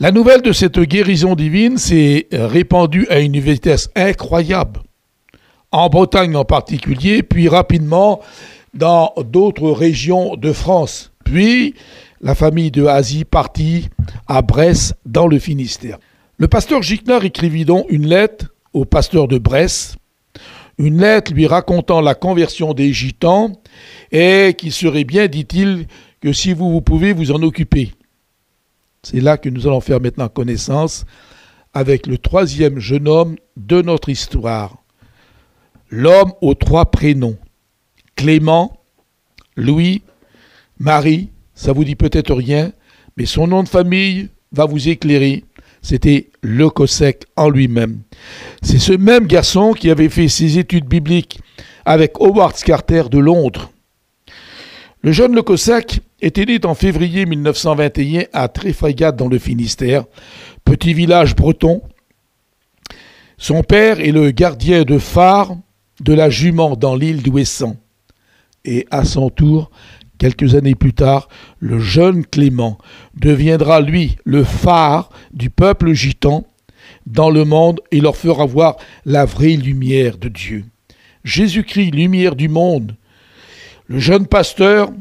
La 0.00 0.10
nouvelle 0.10 0.42
de 0.42 0.50
cette 0.50 0.80
guérison 0.80 1.36
divine 1.36 1.78
s'est 1.78 2.26
répandue 2.32 3.06
à 3.08 3.20
une 3.20 3.38
vitesse 3.38 3.88
incroyable, 3.94 4.80
en 5.70 5.88
Bretagne 5.88 6.34
en 6.34 6.44
particulier, 6.44 7.22
puis 7.22 7.48
rapidement 7.48 8.20
dans 8.74 9.12
d'autres 9.24 9.70
régions 9.70 10.34
de 10.34 10.52
France. 10.52 11.12
Puis 11.24 11.74
la 12.20 12.34
famille 12.34 12.72
de 12.72 12.86
Asie 12.86 13.24
partit 13.24 13.90
à 14.26 14.42
Brest 14.42 14.96
dans 15.06 15.28
le 15.28 15.38
Finistère. 15.38 15.98
Le 16.36 16.48
pasteur 16.48 16.82
Gicnard 16.82 17.24
écrivit 17.24 17.64
donc 17.64 17.86
une 17.90 18.08
lettre 18.08 18.46
au 18.72 18.84
pasteur 18.84 19.28
de 19.28 19.38
Brest 19.38 19.98
une 20.82 21.00
lettre 21.00 21.32
lui 21.32 21.46
racontant 21.46 22.00
la 22.00 22.16
conversion 22.16 22.74
des 22.74 22.92
gitans 22.92 23.52
et 24.10 24.54
qu'il 24.58 24.72
serait 24.72 25.04
bien, 25.04 25.28
dit-il, 25.28 25.86
que 26.20 26.32
si 26.32 26.52
vous, 26.52 26.72
vous 26.72 26.80
pouvez 26.80 27.12
vous 27.12 27.30
en 27.30 27.40
occuper. 27.42 27.92
C'est 29.04 29.20
là 29.20 29.38
que 29.38 29.48
nous 29.48 29.68
allons 29.68 29.80
faire 29.80 30.00
maintenant 30.00 30.28
connaissance 30.28 31.04
avec 31.72 32.08
le 32.08 32.18
troisième 32.18 32.80
jeune 32.80 33.06
homme 33.06 33.36
de 33.56 33.80
notre 33.80 34.08
histoire. 34.08 34.76
L'homme 35.88 36.32
aux 36.40 36.54
trois 36.54 36.90
prénoms. 36.90 37.38
Clément, 38.16 38.80
Louis, 39.56 40.02
Marie, 40.80 41.30
ça 41.54 41.72
vous 41.72 41.84
dit 41.84 41.96
peut-être 41.96 42.34
rien, 42.34 42.72
mais 43.16 43.26
son 43.26 43.46
nom 43.46 43.62
de 43.62 43.68
famille 43.68 44.30
va 44.50 44.64
vous 44.64 44.88
éclairer. 44.88 45.44
C'était 45.82 46.30
le 46.42 46.70
Cossack 46.70 47.24
en 47.36 47.50
lui-même. 47.50 48.02
C'est 48.62 48.78
ce 48.78 48.92
même 48.92 49.26
garçon 49.26 49.72
qui 49.72 49.90
avait 49.90 50.08
fait 50.08 50.28
ses 50.28 50.58
études 50.58 50.86
bibliques 50.86 51.40
avec 51.84 52.12
Howard 52.20 52.54
Carter 52.62 53.04
de 53.10 53.18
Londres. 53.18 53.70
Le 55.02 55.10
jeune 55.10 55.34
Le 55.34 55.42
Cossack 55.42 56.00
était 56.20 56.44
né 56.44 56.60
en 56.64 56.74
février 56.74 57.26
1921 57.26 58.26
à 58.32 58.46
Tréfrégat 58.46 59.10
dans 59.10 59.26
le 59.26 59.38
Finistère, 59.38 60.04
petit 60.64 60.94
village 60.94 61.34
breton. 61.34 61.82
Son 63.36 63.64
père 63.64 63.98
est 63.98 64.12
le 64.12 64.30
gardien 64.30 64.84
de 64.84 64.98
phare 64.98 65.56
de 66.00 66.14
la 66.14 66.30
jument 66.30 66.76
dans 66.76 66.94
l'île 66.94 67.22
d'Ouessant. 67.22 67.76
Et 68.64 68.86
à 68.92 69.04
son 69.04 69.30
tour, 69.30 69.72
quelques 70.22 70.54
années 70.54 70.76
plus 70.76 70.94
tard, 70.94 71.28
le 71.58 71.80
jeune 71.80 72.24
Clément 72.24 72.78
deviendra 73.16 73.80
lui 73.80 74.18
le 74.24 74.44
phare 74.44 75.10
du 75.32 75.50
peuple 75.50 75.94
gitan 75.94 76.46
dans 77.06 77.28
le 77.28 77.44
monde 77.44 77.80
et 77.90 78.00
leur 78.00 78.16
fera 78.16 78.46
voir 78.46 78.76
la 79.04 79.24
vraie 79.24 79.56
lumière 79.56 80.18
de 80.18 80.28
Dieu. 80.28 80.64
Jésus-Christ, 81.24 81.90
lumière 81.90 82.36
du 82.36 82.48
monde. 82.48 82.94
Le 83.88 83.98
jeune 83.98 84.28
pasteur 84.28 84.92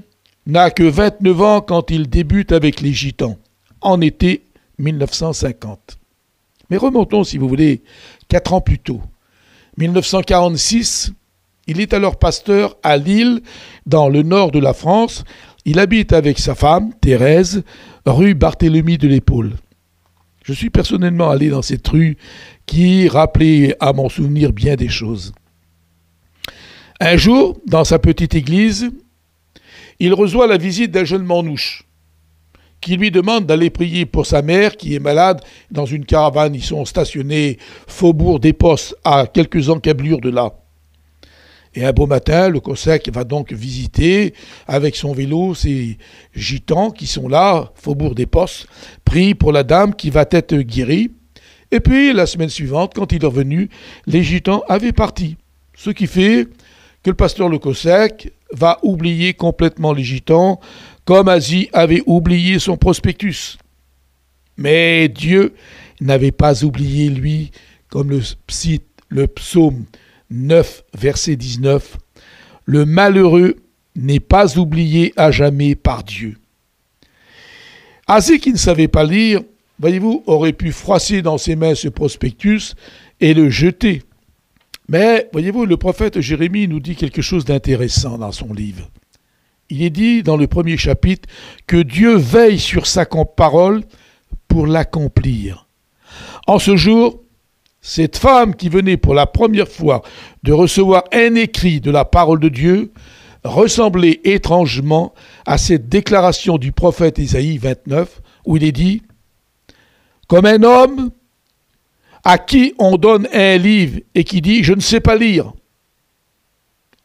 n'a 0.48 0.72
que 0.72 0.82
29 0.82 1.42
ans 1.44 1.62
quand 1.62 1.92
il 1.92 2.10
débute 2.10 2.51
avec 2.51 2.82
les 2.82 2.92
gitans, 2.92 3.38
en 3.82 4.01
été 4.01 4.42
1950. 4.80 6.00
Mais 6.72 6.78
remontons, 6.78 7.24
si 7.24 7.38
vous 7.38 7.48
voulez, 7.48 7.84
quatre 8.28 8.54
ans 8.54 8.62
plus 8.62 8.80
tôt. 8.80 9.04
1946, 9.78 11.13
il 11.72 11.80
est 11.80 11.94
alors 11.94 12.18
pasteur 12.18 12.75
à 12.84 12.98
Lille, 12.98 13.42
dans 13.86 14.10
le 14.10 14.24
nord 14.24 14.51
de 14.51 14.60
la 14.60 14.74
France. 14.74 15.24
Il 15.63 15.80
habite 15.80 16.12
avec 16.12 16.38
sa 16.38 16.54
femme, 16.54 16.92
Thérèse, 17.00 17.63
rue 18.06 18.36
Barthélemy 18.36 18.98
de 18.98 19.08
l'Épaule. 19.08 19.54
Je 20.44 20.54
suis 20.54 20.70
personnellement 20.70 21.30
allé 21.30 21.50
dans 21.50 21.62
cette 21.62 21.88
rue 21.88 22.18
qui 22.66 23.08
rappelait 23.08 23.75
à 23.80 23.94
mon 23.94 24.10
souvenir 24.10 24.51
bien 24.51 24.75
des 24.75 24.90
choses. 24.90 25.34
Un 27.00 27.16
jour, 27.16 27.58
dans 27.68 27.86
sa 27.86 28.00
petite 28.00 28.36
église, 28.36 28.92
il 30.00 30.13
reçoit 30.13 30.48
la 30.48 30.58
visite 30.58 30.92
d'un 30.92 31.06
jeune 31.06 31.24
manouche 31.24 31.86
qui 32.82 32.98
lui 32.98 33.12
demande 33.12 33.46
d'aller 33.46 33.70
prier 33.70 34.06
pour 34.06 34.25
sa 34.25 34.42
mère 34.42 34.75
qui 34.75 34.96
est 34.96 35.00
malade 35.00 35.42
dans 35.70 35.86
une 35.86 36.04
caravane. 36.04 36.56
Ils 36.56 36.63
sont 36.63 36.84
stationnés 36.84 37.60
faubourg 37.88 38.40
des 38.40 38.54
Postes 38.54 38.96
à 39.06 39.28
quelques 39.28 39.70
encablures 39.70 40.20
de 40.20 40.32
là. 40.32 40.61
Et 41.74 41.86
un 41.86 41.94
beau 41.94 42.06
matin, 42.06 42.50
le 42.50 42.60
Cossack 42.60 43.10
va 43.13 43.24
donc 43.24 43.54
visiter 43.54 44.34
avec 44.68 44.96
son 44.96 45.13
vélo 45.13 45.56
ces 45.56 45.98
gitans 46.36 46.92
qui 46.92 47.08
sont 47.08 47.30
là, 47.30 47.72
faubourg 47.75 48.13
des 48.13 48.25
Postes, 48.25 48.68
prie 49.06 49.36
pour 49.36 49.54
la 49.54 49.63
dame 49.63 49.96
qui 49.96 50.10
va 50.10 50.25
être 50.30 50.56
guérie. 50.58 51.12
Et 51.72 51.80
puis, 51.80 52.12
la 52.12 52.25
semaine 52.25 52.50
suivante, 52.50 52.94
quand 52.94 53.13
il 53.13 53.24
est 53.24 53.28
revenu, 53.28 53.69
les 54.06 54.22
gitans 54.22 54.63
avaient 54.67 54.91
parti. 54.91 55.38
Ce 55.74 55.89
qui 55.89 56.08
fait 56.08 56.45
que 57.04 57.10
le 57.10 57.15
pasteur 57.15 57.48
Le 57.48 57.58
Cossack 57.58 58.30
va 58.52 58.78
oublier 58.84 59.34
complètement 59.34 59.93
les 59.93 60.04
gitans, 60.04 60.60
comme 61.06 61.30
Asie 61.30 61.69
avait 61.72 62.04
oublié 62.06 62.60
son 62.60 62.76
prospectus. 62.76 63.58
Mais 64.58 65.08
Dieu 65.08 65.54
n'avait 66.02 66.34
pas 66.34 66.65
oublié 66.65 67.10
lui, 67.10 67.52
comme 67.88 68.10
le, 68.10 68.22
le 69.10 69.28
psaume 69.28 69.86
9, 70.32 70.84
verset 70.98 71.36
19, 71.36 71.98
Le 72.65 72.86
malheureux 72.86 73.58
n'est 73.96 74.20
pas 74.20 74.58
oublié 74.58 75.13
à 75.17 75.32
jamais 75.32 75.76
par 75.76 76.04
Dieu. 76.04 76.38
Asie 78.08 78.39
qui 78.39 78.52
ne 78.52 78.58
savait 78.58 78.88
pas 78.88 79.04
lire, 79.04 79.41
voyez-vous, 79.80 80.24
aurait 80.26 80.54
pu 80.54 80.72
froisser 80.72 81.22
dans 81.22 81.38
ses 81.38 81.56
mains 81.56 81.76
ce 81.76 81.88
prospectus 81.88 82.76
et 83.20 83.34
le 83.34 83.50
jeter. 83.50 84.04
Mais, 84.89 85.30
voyez-vous, 85.32 85.65
le 85.65 85.78
prophète 85.78 86.20
Jérémie 86.20 86.67
nous 86.67 86.80
dit 86.80 86.96
quelque 86.96 87.22
chose 87.22 87.46
d'intéressant 87.46 88.17
dans 88.17 88.32
son 88.32 88.54
livre. 88.54 88.89
Il 89.70 89.84
est 89.84 89.89
dit 89.89 90.24
dans 90.24 90.36
le 90.36 90.48
premier 90.48 90.76
chapitre 90.76 91.30
que 91.67 91.78
Dieu 91.82 92.15
veille 92.15 92.60
sur 92.60 92.88
sa 92.88 93.06
parole 93.06 93.84
pour 94.50 94.67
l'accomplir. 94.67 95.67
En 96.46 96.60
ce 96.60 96.76
jour, 96.76 97.22
cette 97.82 98.17
femme 98.17 98.56
qui 98.56 98.70
venait 98.70 98.98
pour 98.98 99.15
la 99.15 99.26
première 99.26 99.67
fois 99.67 100.04
de 100.44 100.54
recevoir 100.54 101.04
un 101.12 101.34
écrit 101.36 101.82
de 101.82 101.89
la 101.89 102.06
parole 102.06 102.39
de 102.39 102.50
Dieu 102.50 102.94
ressemblait 103.44 104.22
étrangement 104.24 105.13
à 105.48 105.58
cette 105.58 105.89
déclaration 105.89 106.60
du 106.60 106.72
prophète 106.72 107.17
Isaïe 107.17 107.58
29 107.58 108.22
où 108.46 108.58
il 108.58 108.63
est 108.63 108.72
dit 108.72 109.02
Comme 110.28 110.46
un 110.46 110.62
homme 110.62 111.10
à 112.24 112.38
qui 112.38 112.76
on 112.78 112.98
donne 112.98 113.28
un 113.34 113.58
livre 113.58 114.00
et 114.13 114.24
qui 114.24 114.41
dit 114.41 114.63
Je 114.63 114.74
ne 114.74 114.80
sais 114.80 115.00
pas 115.00 115.15
lire. 115.15 115.54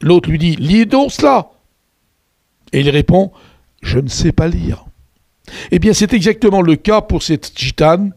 L'autre 0.03 0.29
lui 0.29 0.39
dit 0.39 0.57
Lis 0.57 0.85
donc 0.85 1.11
cela. 1.11 1.51
Et 2.73 2.81
il 2.81 2.91
répond 2.91 3.33
Je 3.81 3.99
ne 3.99 4.09
sais 4.09 4.33
pas 4.33 4.47
lire. 4.47 4.85
Eh 5.71 5.79
bien, 5.79 5.93
c'est 5.93 6.13
exactement 6.13 6.63
le 6.63 6.77
cas 6.77 7.01
pour 7.01 7.23
cette 7.23 7.53
gitane. 7.57 8.13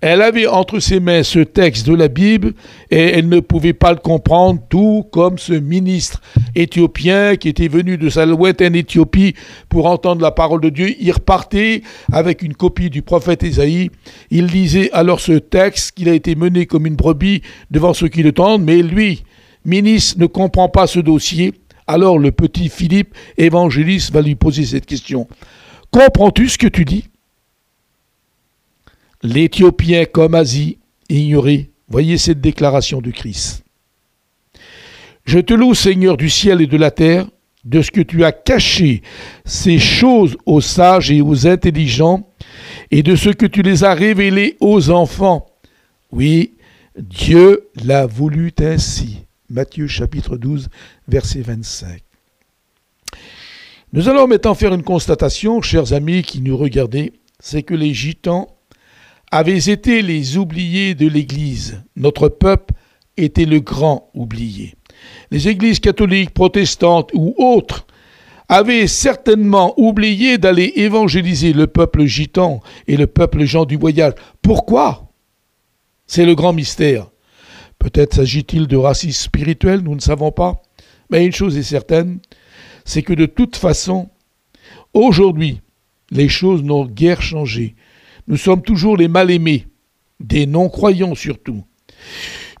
Elle 0.00 0.20
avait 0.20 0.46
entre 0.46 0.80
ses 0.80 1.00
mains 1.00 1.22
ce 1.22 1.38
texte 1.38 1.86
de 1.86 1.94
la 1.94 2.08
Bible 2.08 2.52
et 2.90 3.18
elle 3.18 3.28
ne 3.28 3.40
pouvait 3.40 3.72
pas 3.72 3.92
le 3.92 3.98
comprendre, 3.98 4.60
tout 4.68 5.06
comme 5.10 5.38
ce 5.38 5.54
ministre 5.54 6.20
éthiopien 6.54 7.36
qui 7.36 7.48
était 7.48 7.68
venu 7.68 7.96
de 7.96 8.10
sa 8.10 8.26
lointaine 8.26 8.74
Éthiopie 8.74 9.34
pour 9.70 9.86
entendre 9.86 10.20
la 10.20 10.30
parole 10.30 10.60
de 10.60 10.68
Dieu. 10.68 10.94
Il 11.00 11.10
repartait 11.10 11.82
avec 12.12 12.42
une 12.42 12.54
copie 12.54 12.90
du 12.90 13.00
prophète 13.00 13.44
Ésaïe. 13.44 13.90
Il 14.30 14.46
lisait 14.46 14.90
alors 14.92 15.20
ce 15.20 15.32
texte 15.32 15.92
qu'il 15.92 16.10
a 16.10 16.14
été 16.14 16.34
mené 16.34 16.66
comme 16.66 16.86
une 16.86 16.96
brebis 16.96 17.40
devant 17.70 17.94
ceux 17.94 18.08
qui 18.08 18.22
le 18.22 18.32
tendent, 18.32 18.62
mais 18.62 18.82
lui, 18.82 19.24
ministre, 19.64 20.18
ne 20.18 20.26
comprend 20.26 20.68
pas 20.68 20.86
ce 20.86 21.00
dossier. 21.00 21.54
Alors 21.86 22.18
le 22.18 22.30
petit 22.30 22.68
Philippe, 22.68 23.14
évangéliste, 23.38 24.12
va 24.12 24.20
lui 24.20 24.34
poser 24.34 24.64
cette 24.64 24.86
question. 24.86 25.28
Comprends-tu 25.94 26.48
ce 26.48 26.58
que 26.58 26.66
tu 26.66 26.84
dis? 26.84 27.04
L'Éthiopien 29.22 30.06
comme 30.06 30.34
Asie 30.34 30.78
ignorait. 31.08 31.70
Voyez 31.86 32.18
cette 32.18 32.40
déclaration 32.40 33.00
de 33.00 33.12
Christ. 33.12 33.62
Je 35.24 35.38
te 35.38 35.54
loue, 35.54 35.72
Seigneur 35.72 36.16
du 36.16 36.30
ciel 36.30 36.60
et 36.60 36.66
de 36.66 36.76
la 36.76 36.90
terre, 36.90 37.28
de 37.64 37.80
ce 37.80 37.92
que 37.92 38.00
tu 38.00 38.24
as 38.24 38.32
caché 38.32 39.02
ces 39.44 39.78
choses 39.78 40.36
aux 40.46 40.60
sages 40.60 41.12
et 41.12 41.20
aux 41.20 41.46
intelligents, 41.46 42.28
et 42.90 43.04
de 43.04 43.14
ce 43.14 43.30
que 43.30 43.46
tu 43.46 43.62
les 43.62 43.84
as 43.84 43.94
révélées 43.94 44.56
aux 44.58 44.90
enfants. 44.90 45.46
Oui, 46.10 46.54
Dieu 46.98 47.68
l'a 47.84 48.06
voulu 48.06 48.52
ainsi. 48.58 49.20
Matthieu 49.48 49.86
chapitre 49.86 50.38
12, 50.38 50.70
verset 51.06 51.42
25. 51.42 52.03
Nous 53.94 54.08
allons 54.08 54.26
maintenant 54.26 54.56
faire 54.56 54.74
une 54.74 54.82
constatation, 54.82 55.62
chers 55.62 55.92
amis 55.92 56.22
qui 56.22 56.40
nous 56.40 56.56
regardez, 56.56 57.12
c'est 57.38 57.62
que 57.62 57.74
les 57.74 57.94
gitans 57.94 58.48
avaient 59.30 59.56
été 59.56 60.02
les 60.02 60.36
oubliés 60.36 60.96
de 60.96 61.06
l'Église. 61.06 61.80
Notre 61.94 62.28
peuple 62.28 62.74
était 63.16 63.44
le 63.44 63.60
grand 63.60 64.10
oublié. 64.12 64.74
Les 65.30 65.46
églises 65.46 65.78
catholiques, 65.78 66.34
protestantes 66.34 67.12
ou 67.14 67.36
autres 67.38 67.86
avaient 68.48 68.88
certainement 68.88 69.74
oublié 69.76 70.38
d'aller 70.38 70.72
évangéliser 70.74 71.52
le 71.52 71.68
peuple 71.68 72.04
gitan 72.04 72.62
et 72.88 72.96
le 72.96 73.06
peuple 73.06 73.44
gens 73.44 73.64
du 73.64 73.76
voyage. 73.76 74.14
Pourquoi? 74.42 75.12
C'est 76.08 76.26
le 76.26 76.34
grand 76.34 76.52
mystère. 76.52 77.12
Peut-être 77.78 78.14
s'agit-il 78.14 78.66
de 78.66 78.76
racisme 78.76 79.22
spirituel, 79.22 79.82
nous 79.82 79.94
ne 79.94 80.00
savons 80.00 80.32
pas. 80.32 80.62
Mais 81.10 81.24
une 81.24 81.32
chose 81.32 81.56
est 81.56 81.62
certaine, 81.62 82.18
c'est 82.84 83.02
que 83.02 83.12
de 83.12 83.26
toute 83.26 83.56
façon, 83.56 84.08
aujourd'hui, 84.92 85.60
les 86.10 86.28
choses 86.28 86.62
n'ont 86.62 86.86
guère 86.86 87.22
changé. 87.22 87.74
Nous 88.28 88.36
sommes 88.36 88.62
toujours 88.62 88.96
les 88.96 89.08
mal-aimés, 89.08 89.66
des 90.20 90.46
non-croyants 90.46 91.14
surtout. 91.14 91.64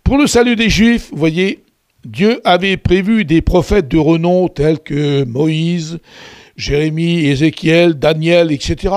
Pour 0.02 0.18
le 0.18 0.26
salut 0.26 0.56
des 0.56 0.68
Juifs, 0.68 1.10
vous 1.10 1.18
voyez, 1.18 1.64
Dieu 2.04 2.40
avait 2.44 2.76
prévu 2.76 3.24
des 3.24 3.40
prophètes 3.40 3.88
de 3.88 3.96
renom 3.96 4.48
tels 4.48 4.80
que 4.80 5.24
Moïse, 5.24 5.98
Jérémie, 6.56 7.24
Ézéchiel, 7.24 7.94
Daniel, 7.94 8.52
etc. 8.52 8.94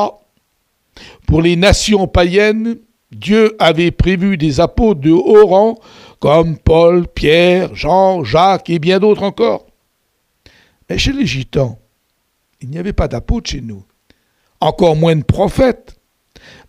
Pour 1.25 1.41
les 1.41 1.55
nations 1.55 2.07
païennes, 2.07 2.77
Dieu 3.11 3.55
avait 3.59 3.91
prévu 3.91 4.35
des 4.35 4.59
apôtres 4.59 4.99
de 4.99 5.11
haut 5.11 5.45
rang 5.45 5.79
comme 6.19 6.57
Paul, 6.57 7.07
Pierre, 7.07 7.73
Jean, 7.73 8.23
Jacques 8.23 8.69
et 8.69 8.79
bien 8.79 8.99
d'autres 8.99 9.23
encore. 9.23 9.66
Mais 10.89 10.97
chez 10.97 11.11
les 11.11 11.25
Gitans, 11.25 11.77
il 12.61 12.69
n'y 12.69 12.77
avait 12.77 12.93
pas 12.93 13.07
d'apôtres 13.07 13.49
chez 13.49 13.61
nous, 13.61 13.83
encore 14.59 14.95
moins 14.95 15.15
de 15.15 15.23
prophètes. 15.23 15.95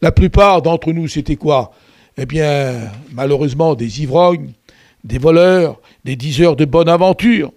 La 0.03 0.13
plupart 0.13 0.63
d'entre 0.63 0.93
nous, 0.93 1.09
c'était 1.09 1.37
quoi? 1.37 1.73
Eh 2.17 2.27
bien, 2.27 2.91
malheureusement, 3.13 3.75
des 3.75 4.03
ivrognes, 4.03 4.53
des 5.05 5.19
voleurs, 5.19 5.81
des 6.05 6.17
diseurs 6.17 6.57
de 6.57 6.65
bonne 6.65 6.89
aventure. 6.89 7.53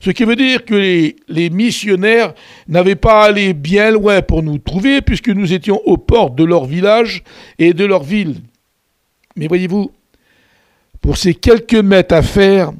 Ce 0.00 0.10
qui 0.10 0.24
veut 0.24 0.36
dire 0.36 0.64
que 0.64 0.74
les, 0.74 1.16
les 1.28 1.50
missionnaires 1.50 2.34
n'avaient 2.68 2.96
pas 2.96 3.24
allé 3.24 3.52
bien 3.52 3.90
loin 3.90 4.22
pour 4.22 4.42
nous 4.42 4.58
trouver, 4.58 5.02
puisque 5.02 5.28
nous 5.28 5.52
étions 5.52 5.80
aux 5.86 5.96
portes 5.96 6.34
de 6.34 6.44
leur 6.44 6.66
village 6.66 7.22
et 7.58 7.72
de 7.72 7.84
leur 7.84 8.02
ville. 8.02 8.40
Mais 9.36 9.48
voyez-vous, 9.48 9.90
pour 11.00 11.16
ces 11.16 11.34
quelques 11.34 11.74
mètres 11.74 12.14
à 12.14 12.22
faire, 12.22 12.72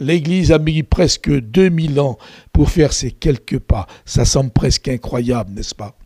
l'Église 0.00 0.52
a 0.52 0.58
mis 0.58 0.82
presque 0.82 1.30
2000 1.30 2.00
ans 2.00 2.18
pour 2.52 2.70
faire 2.70 2.92
ces 2.92 3.10
quelques 3.10 3.58
pas. 3.58 3.86
Ça 4.04 4.24
semble 4.24 4.50
presque 4.50 4.88
incroyable, 4.88 5.52
n'est-ce 5.52 5.74
pas? 5.74 5.96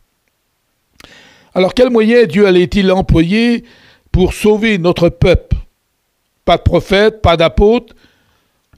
Alors 1.53 1.73
quel 1.73 1.89
moyen 1.89 2.25
Dieu 2.25 2.45
allait-il 2.45 2.91
employer 2.91 3.63
pour 4.11 4.33
sauver 4.33 4.77
notre 4.77 5.09
peuple? 5.09 5.57
Pas 6.45 6.57
de 6.57 6.63
prophète, 6.63 7.21
pas 7.21 7.37
d'apôtre. 7.37 7.95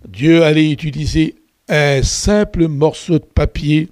Dieu 0.07 0.43
allait 0.43 0.71
utiliser 0.71 1.35
un 1.69 2.01
simple 2.03 2.67
morceau 2.67 3.19
de 3.19 3.25
papier, 3.25 3.89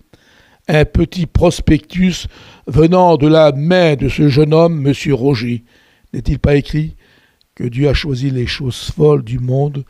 un 0.67 0.86
petit 0.86 1.25
prospectus 1.25 2.27
venant 2.67 3.17
de 3.17 3.27
la 3.27 3.51
main 3.51 3.95
de 3.95 4.10
ce 4.10 4.27
jeune 4.27 4.53
homme, 4.53 4.86
M. 4.86 5.13
Roger. 5.13 5.63
N'est-il 6.13 6.39
pas 6.39 6.55
écrit 6.55 6.95
que 7.55 7.63
Dieu 7.63 7.89
a 7.89 7.93
choisi 7.93 8.32
les 8.32 8.47
choses 8.47 8.91
folles 8.95 9.23
du 9.23 9.39
monde 9.39 9.84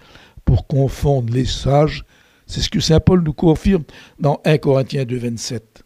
pour 0.49 0.65
confondre 0.65 1.31
les 1.31 1.45
sages. 1.45 2.03
C'est 2.47 2.61
ce 2.61 2.71
que 2.71 2.79
Saint 2.79 2.99
Paul 2.99 3.21
nous 3.21 3.33
confirme 3.33 3.83
dans 4.19 4.41
1 4.45 4.57
Corinthiens 4.57 5.05
2, 5.05 5.15
27. 5.15 5.83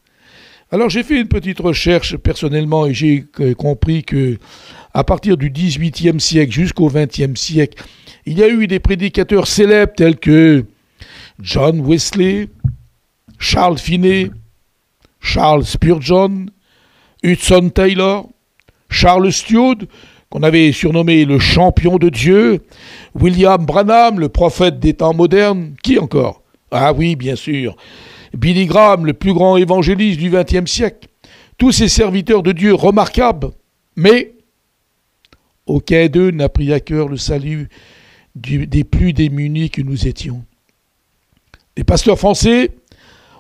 Alors 0.72 0.90
j'ai 0.90 1.04
fait 1.04 1.20
une 1.20 1.28
petite 1.28 1.60
recherche 1.60 2.16
personnellement 2.16 2.86
et 2.86 2.94
j'ai 2.94 3.26
compris 3.58 4.04
que 4.04 4.38
à 4.94 5.04
partir 5.04 5.36
du 5.36 5.52
18e 5.52 6.20
siècle 6.20 6.54
jusqu'au 6.54 6.90
20e 6.90 7.36
siècle, 7.36 7.84
il 8.26 8.40
y 8.40 8.44
a 8.44 8.48
eu 8.48 8.66
des 8.68 8.80
prédicateurs 8.80 9.48
célèbres 9.48 9.92
tels 9.98 10.16
que 10.16 10.64
John 11.42 11.82
Wesley, 11.82 12.48
Charles 13.40 13.80
Finney, 13.80 14.32
Charles 15.20 15.66
Spurgeon, 15.66 16.46
Hudson 17.22 17.70
Taylor, 17.70 18.30
Charles 18.90 19.34
Stewart, 19.34 19.80
qu'on 20.34 20.42
avait 20.42 20.72
surnommé 20.72 21.26
le 21.26 21.38
champion 21.38 22.00
de 22.00 22.10
Dieu, 22.10 22.64
William 23.14 23.64
Branham, 23.64 24.20
le 24.20 24.30
prophète 24.30 24.80
des 24.80 24.96
temps 24.96 25.14
modernes, 25.14 25.76
qui 25.84 26.00
encore? 26.00 26.42
Ah 26.72 26.92
oui, 26.92 27.16
bien 27.16 27.36
sûr, 27.36 27.76
Billy 28.36 28.66
Graham, 28.66 29.06
le 29.06 29.14
plus 29.14 29.32
grand 29.32 29.58
évangéliste 29.58 30.20
du 30.20 30.32
XXe 30.32 30.66
siècle, 30.66 31.08
tous 31.60 31.72
ces 31.72 31.88
serviteurs 31.88 32.42
de 32.42 32.52
Dieu 32.52 32.74
remarquables, 32.74 33.52
mais 33.96 34.34
aucun 35.68 36.08
d'eux 36.08 36.32
n'a 36.32 36.50
pris 36.50 36.74
à 36.74 36.80
cœur 36.80 37.10
le 37.10 37.18
salut 37.18 37.70
des 38.34 38.84
plus 38.84 39.14
démunis 39.14 39.70
que 39.70 39.84
nous 39.84 40.08
étions. 40.08 40.44
Les 41.78 41.84
pasteurs 41.84 42.18
français 42.18 42.72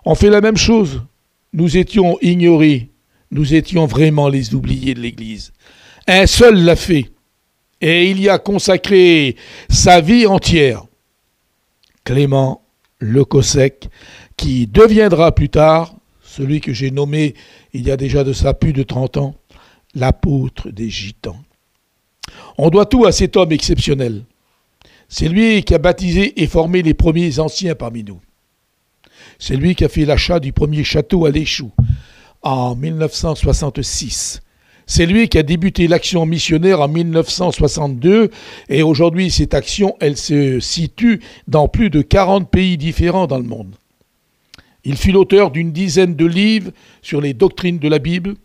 ont 0.06 0.14
fait 0.14 0.30
la 0.30 0.42
même 0.42 0.58
chose. 0.58 1.02
Nous 1.54 1.76
étions 1.76 2.20
ignorés, 2.22 2.92
nous 3.32 3.56
étions 3.56 3.88
vraiment 3.88 4.30
les 4.30 4.54
oubliés 4.54 4.94
de 4.94 5.00
l'Église. 5.00 5.53
Un 6.08 6.26
seul 6.28 6.64
l'a 6.64 6.76
fait, 6.76 7.12
et 7.80 8.10
il 8.10 8.20
y 8.20 8.30
a 8.30 8.38
consacré 8.38 9.36
sa 9.70 10.02
vie 10.02 10.26
entière. 10.26 10.84
Clément 12.04 12.62
Lecosec, 13.00 13.90
qui 14.36 14.68
deviendra 14.68 15.34
plus 15.34 15.50
tard, 15.50 15.96
celui 16.22 16.60
que 16.60 16.74
j'ai 16.74 16.92
nommé 16.92 17.36
il 17.74 17.88
y 17.88 17.92
a 17.92 17.98
déjà 17.98 18.24
de 18.24 18.34
ça 18.34 18.54
plus 18.54 18.74
de 18.74 18.84
30 18.84 19.18
ans, 19.18 19.36
l'apôtre 19.96 20.70
des 20.70 20.90
Gitans. 20.90 21.42
On 22.58 22.70
doit 22.70 22.86
tout 22.86 23.06
à 23.06 23.12
cet 23.12 23.38
homme 23.38 23.52
exceptionnel. 23.52 24.24
C'est 25.08 25.30
lui 25.30 25.64
qui 25.64 25.74
a 25.74 25.78
baptisé 25.78 26.42
et 26.42 26.48
formé 26.48 26.82
les 26.82 26.94
premiers 26.94 27.40
anciens 27.40 27.76
parmi 27.76 28.04
nous. 28.04 28.20
C'est 29.40 29.56
lui 29.56 29.76
qui 29.76 29.86
a 29.86 29.90
fait 29.90 30.06
l'achat 30.06 30.40
du 30.40 30.54
premier 30.54 30.84
château 30.84 31.26
à 31.26 31.32
l'Échou 31.32 31.72
en 32.42 32.76
1966. 32.76 34.42
C'est 34.86 35.06
lui 35.06 35.30
qui 35.30 35.38
a 35.38 35.44
débuté 35.44 35.88
l'action 35.88 36.26
missionnaire 36.26 36.82
en 36.82 36.88
1962 36.88 38.30
et 38.70 38.84
aujourd'hui 38.84 39.32
cette 39.32 39.54
action, 39.54 39.96
se 40.16 40.60
situe 40.60 41.22
dans 41.48 41.68
plus 41.68 41.90
de 41.90 42.02
40 42.02 42.50
pays 42.50 42.78
différents 42.78 43.28
dans 43.28 43.38
le 43.38 43.44
monde. 43.44 43.76
Il 44.84 44.98
fut 44.98 45.12
l'auteur 45.12 45.52
d'une 45.52 45.72
dizaine 45.72 46.16
de 46.16 46.26
livres 46.26 46.72
sur 47.02 47.22
les 47.22 47.34
doctrines 47.34 47.80
de 47.80 47.88
la 47.88 48.00
Bible. 48.00 48.36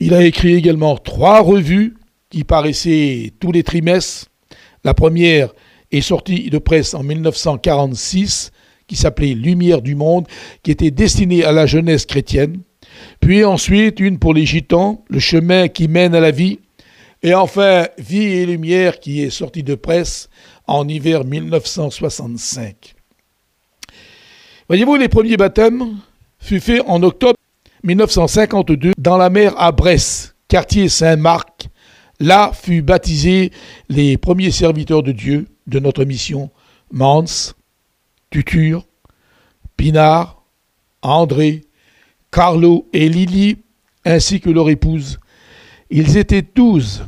Il 0.00 0.14
a 0.14 0.24
écrit 0.24 0.54
également 0.54 0.96
trois 0.96 1.40
revues 1.40 1.96
qui 2.30 2.44
paraissaient 2.44 3.32
tous 3.38 3.52
les 3.52 3.62
trimestres. 3.62 4.28
La 4.84 4.94
première 4.94 5.52
est 5.92 6.00
sortie 6.00 6.48
de 6.48 6.58
presse 6.58 6.94
en 6.94 7.02
1946 7.02 8.50
qui 8.86 8.96
s'appelait 8.96 9.34
Lumière 9.34 9.82
du 9.82 9.94
monde, 9.94 10.26
qui 10.62 10.70
était 10.70 10.90
destinée 10.90 11.44
à 11.44 11.52
la 11.52 11.66
jeunesse 11.66 12.06
chrétienne 12.06 12.60
puis 13.26 13.44
ensuite 13.44 13.98
une 13.98 14.20
pour 14.20 14.34
les 14.34 14.46
gitans, 14.46 15.04
le 15.08 15.18
chemin 15.18 15.66
qui 15.66 15.88
mène 15.88 16.14
à 16.14 16.20
la 16.20 16.30
vie, 16.30 16.60
et 17.24 17.34
enfin 17.34 17.88
Vie 17.98 18.22
et 18.22 18.46
Lumière 18.46 19.00
qui 19.00 19.20
est 19.20 19.30
sortie 19.30 19.64
de 19.64 19.74
presse 19.74 20.28
en 20.68 20.86
hiver 20.86 21.24
1965. 21.24 22.94
Voyez-vous, 24.68 24.94
les 24.94 25.08
premiers 25.08 25.36
baptêmes 25.36 25.96
furent 26.38 26.62
faits 26.62 26.82
en 26.86 27.02
octobre 27.02 27.34
1952 27.82 28.92
dans 28.96 29.16
la 29.16 29.28
mer 29.28 29.60
à 29.60 29.72
Brest, 29.72 30.36
quartier 30.46 30.88
Saint-Marc. 30.88 31.66
Là 32.20 32.52
furent 32.54 32.84
baptisés 32.84 33.50
les 33.88 34.18
premiers 34.18 34.52
serviteurs 34.52 35.02
de 35.02 35.10
Dieu 35.10 35.48
de 35.66 35.80
notre 35.80 36.04
mission, 36.04 36.48
Mans, 36.92 37.24
Tutur, 38.30 38.86
Pinard, 39.76 40.44
André, 41.02 41.65
Carlo 42.36 42.86
et 42.92 43.08
Lily, 43.08 43.56
ainsi 44.04 44.40
que 44.40 44.50
leur 44.50 44.68
épouse. 44.68 45.18
Ils 45.88 46.18
étaient 46.18 46.44
douze, 46.54 47.06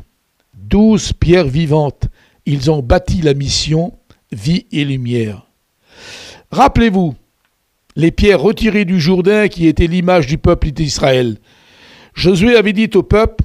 douze 0.55 1.13
pierres 1.13 1.49
vivantes. 1.49 2.09
Ils 2.47 2.71
ont 2.71 2.81
bâti 2.81 3.21
la 3.21 3.35
mission 3.35 3.93
Vie 4.33 4.65
et 4.73 4.87
Lumière. 4.87 5.47
Rappelez-vous, 6.51 7.15
les 7.95 8.11
pierres 8.11 8.41
retirées 8.41 8.87
du 8.87 8.99
Jourdain 8.99 9.49
qui 9.49 9.67
étaient 9.67 9.87
l'image 9.87 10.27
du 10.27 10.39
peuple 10.39 10.71
d'Israël. 10.71 11.37
Josué 12.15 12.57
avait 12.57 12.73
dit 12.73 12.89
au 12.95 13.03
peuple, 13.03 13.45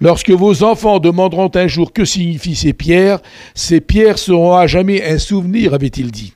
Lorsque 0.00 0.32
vos 0.32 0.64
enfants 0.64 0.98
demanderont 0.98 1.52
un 1.54 1.68
jour 1.68 1.92
que 1.92 2.04
signifient 2.04 2.56
ces 2.56 2.72
pierres, 2.72 3.20
ces 3.54 3.80
pierres 3.80 4.18
seront 4.18 4.56
à 4.56 4.66
jamais 4.66 5.04
un 5.04 5.18
souvenir, 5.18 5.74
avait-il 5.74 6.10
dit. 6.10 6.32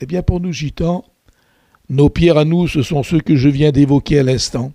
Eh 0.00 0.06
bien, 0.06 0.22
pour 0.22 0.40
nous 0.40 0.52
gitans, 0.52 1.04
nos 1.88 2.10
pierres 2.10 2.38
à 2.38 2.44
nous, 2.44 2.68
ce 2.68 2.82
sont 2.82 3.02
ceux 3.02 3.20
que 3.20 3.36
je 3.36 3.48
viens 3.48 3.70
d'évoquer 3.70 4.18
à 4.18 4.22
l'instant. 4.22 4.72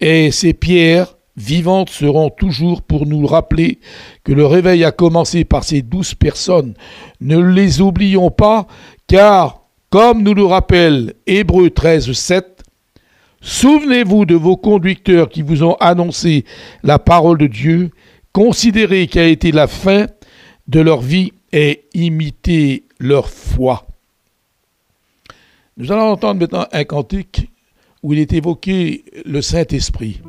Et 0.00 0.30
ces 0.30 0.52
pierres 0.54 1.16
vivantes 1.36 1.90
seront 1.90 2.30
toujours 2.30 2.82
pour 2.82 3.06
nous 3.06 3.26
rappeler 3.26 3.78
que 4.24 4.32
le 4.32 4.46
réveil 4.46 4.84
a 4.84 4.92
commencé 4.92 5.44
par 5.44 5.64
ces 5.64 5.82
douze 5.82 6.14
personnes. 6.14 6.74
Ne 7.20 7.38
les 7.38 7.80
oublions 7.80 8.30
pas, 8.30 8.66
car, 9.06 9.62
comme 9.90 10.22
nous 10.22 10.34
le 10.34 10.44
rappelle 10.44 11.14
Hébreu 11.26 11.70
13, 11.70 12.12
7, 12.12 12.62
souvenez-vous 13.40 14.24
de 14.24 14.34
vos 14.34 14.56
conducteurs 14.56 15.28
qui 15.28 15.42
vous 15.42 15.62
ont 15.62 15.76
annoncé 15.80 16.44
la 16.82 16.98
parole 16.98 17.38
de 17.38 17.46
Dieu, 17.46 17.90
considérez 18.32 19.06
qu'a 19.06 19.26
été 19.26 19.52
la 19.52 19.66
fin 19.66 20.06
de 20.68 20.80
leur 20.80 21.00
vie 21.00 21.32
et 21.52 21.84
imitez 21.94 22.84
leur 22.98 23.28
foi. 23.28 23.86
Nous 25.78 25.92
allons 25.92 26.10
entendre 26.12 26.40
maintenant 26.40 26.66
un 26.72 26.84
cantique 26.84 27.50
où 28.02 28.14
il 28.14 28.18
est 28.18 28.32
évoqué 28.32 29.04
le 29.26 29.42
Saint-Esprit. 29.42 30.22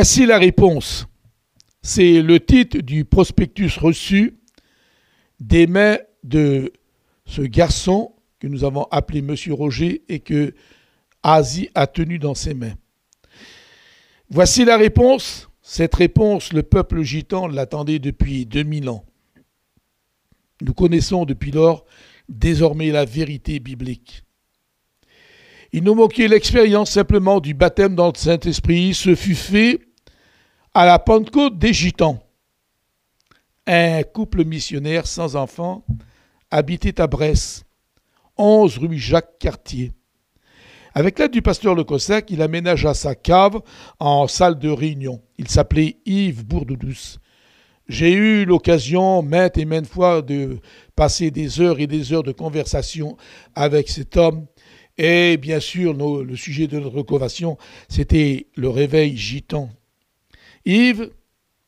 Voici 0.00 0.24
la 0.24 0.38
réponse. 0.38 1.06
C'est 1.82 2.22
le 2.22 2.40
titre 2.40 2.78
du 2.78 3.04
prospectus 3.04 3.76
reçu 3.76 4.38
des 5.40 5.66
mains 5.66 5.98
de 6.24 6.72
ce 7.26 7.42
garçon 7.42 8.14
que 8.38 8.46
nous 8.46 8.64
avons 8.64 8.84
appelé 8.84 9.20
Monsieur 9.20 9.52
Roger 9.52 10.02
et 10.08 10.20
que 10.20 10.54
Asie 11.22 11.68
a 11.74 11.86
tenu 11.86 12.18
dans 12.18 12.34
ses 12.34 12.54
mains. 12.54 12.72
Voici 14.30 14.64
la 14.64 14.78
réponse. 14.78 15.50
Cette 15.60 15.96
réponse, 15.96 16.54
le 16.54 16.62
peuple 16.62 17.02
gitan 17.02 17.46
l'attendait 17.46 17.98
depuis 17.98 18.46
2000 18.46 18.88
ans. 18.88 19.04
Nous 20.62 20.72
connaissons 20.72 21.26
depuis 21.26 21.50
lors 21.50 21.84
désormais 22.26 22.90
la 22.90 23.04
vérité 23.04 23.60
biblique. 23.60 24.24
Il 25.72 25.84
nous 25.84 25.94
manquait 25.94 26.26
l'expérience 26.26 26.90
simplement 26.90 27.38
du 27.38 27.52
baptême 27.52 27.94
dans 27.94 28.08
le 28.08 28.16
Saint-Esprit. 28.16 28.94
Ce 28.94 29.14
fut 29.14 29.34
fait 29.34 29.89
à 30.72 30.86
la 30.86 31.00
Pentecôte 31.00 31.58
des 31.58 31.72
Gitans. 31.72 32.22
Un 33.66 34.02
couple 34.04 34.44
missionnaire 34.44 35.06
sans 35.06 35.34
enfants 35.34 35.84
habitait 36.50 37.00
à 37.00 37.06
Brest, 37.06 37.64
11 38.36 38.78
rue 38.78 38.98
Jacques 38.98 39.38
Cartier. 39.38 39.92
Avec 40.94 41.18
l'aide 41.18 41.32
du 41.32 41.42
pasteur 41.42 41.74
Le 41.74 41.84
Cossack, 41.84 42.30
il 42.30 42.42
aménagea 42.42 42.94
sa 42.94 43.14
cave 43.14 43.60
en 43.98 44.26
salle 44.28 44.58
de 44.58 44.68
réunion. 44.68 45.20
Il 45.38 45.48
s'appelait 45.48 45.98
Yves 46.06 46.44
Bourdouce. 46.44 47.18
J'ai 47.88 48.12
eu 48.12 48.44
l'occasion 48.44 49.22
maintes 49.22 49.58
et 49.58 49.64
maintes 49.64 49.88
fois 49.88 50.22
de 50.22 50.58
passer 50.94 51.32
des 51.32 51.60
heures 51.60 51.80
et 51.80 51.88
des 51.88 52.12
heures 52.12 52.22
de 52.22 52.32
conversation 52.32 53.16
avec 53.56 53.88
cet 53.88 54.16
homme. 54.16 54.46
Et 54.98 55.36
bien 55.36 55.60
sûr, 55.60 55.94
le 55.94 56.36
sujet 56.36 56.68
de 56.68 56.78
notre 56.78 57.02
conversation, 57.02 57.56
c'était 57.88 58.46
le 58.54 58.68
réveil 58.68 59.16
gitan. 59.16 59.70
Yves 60.64 61.10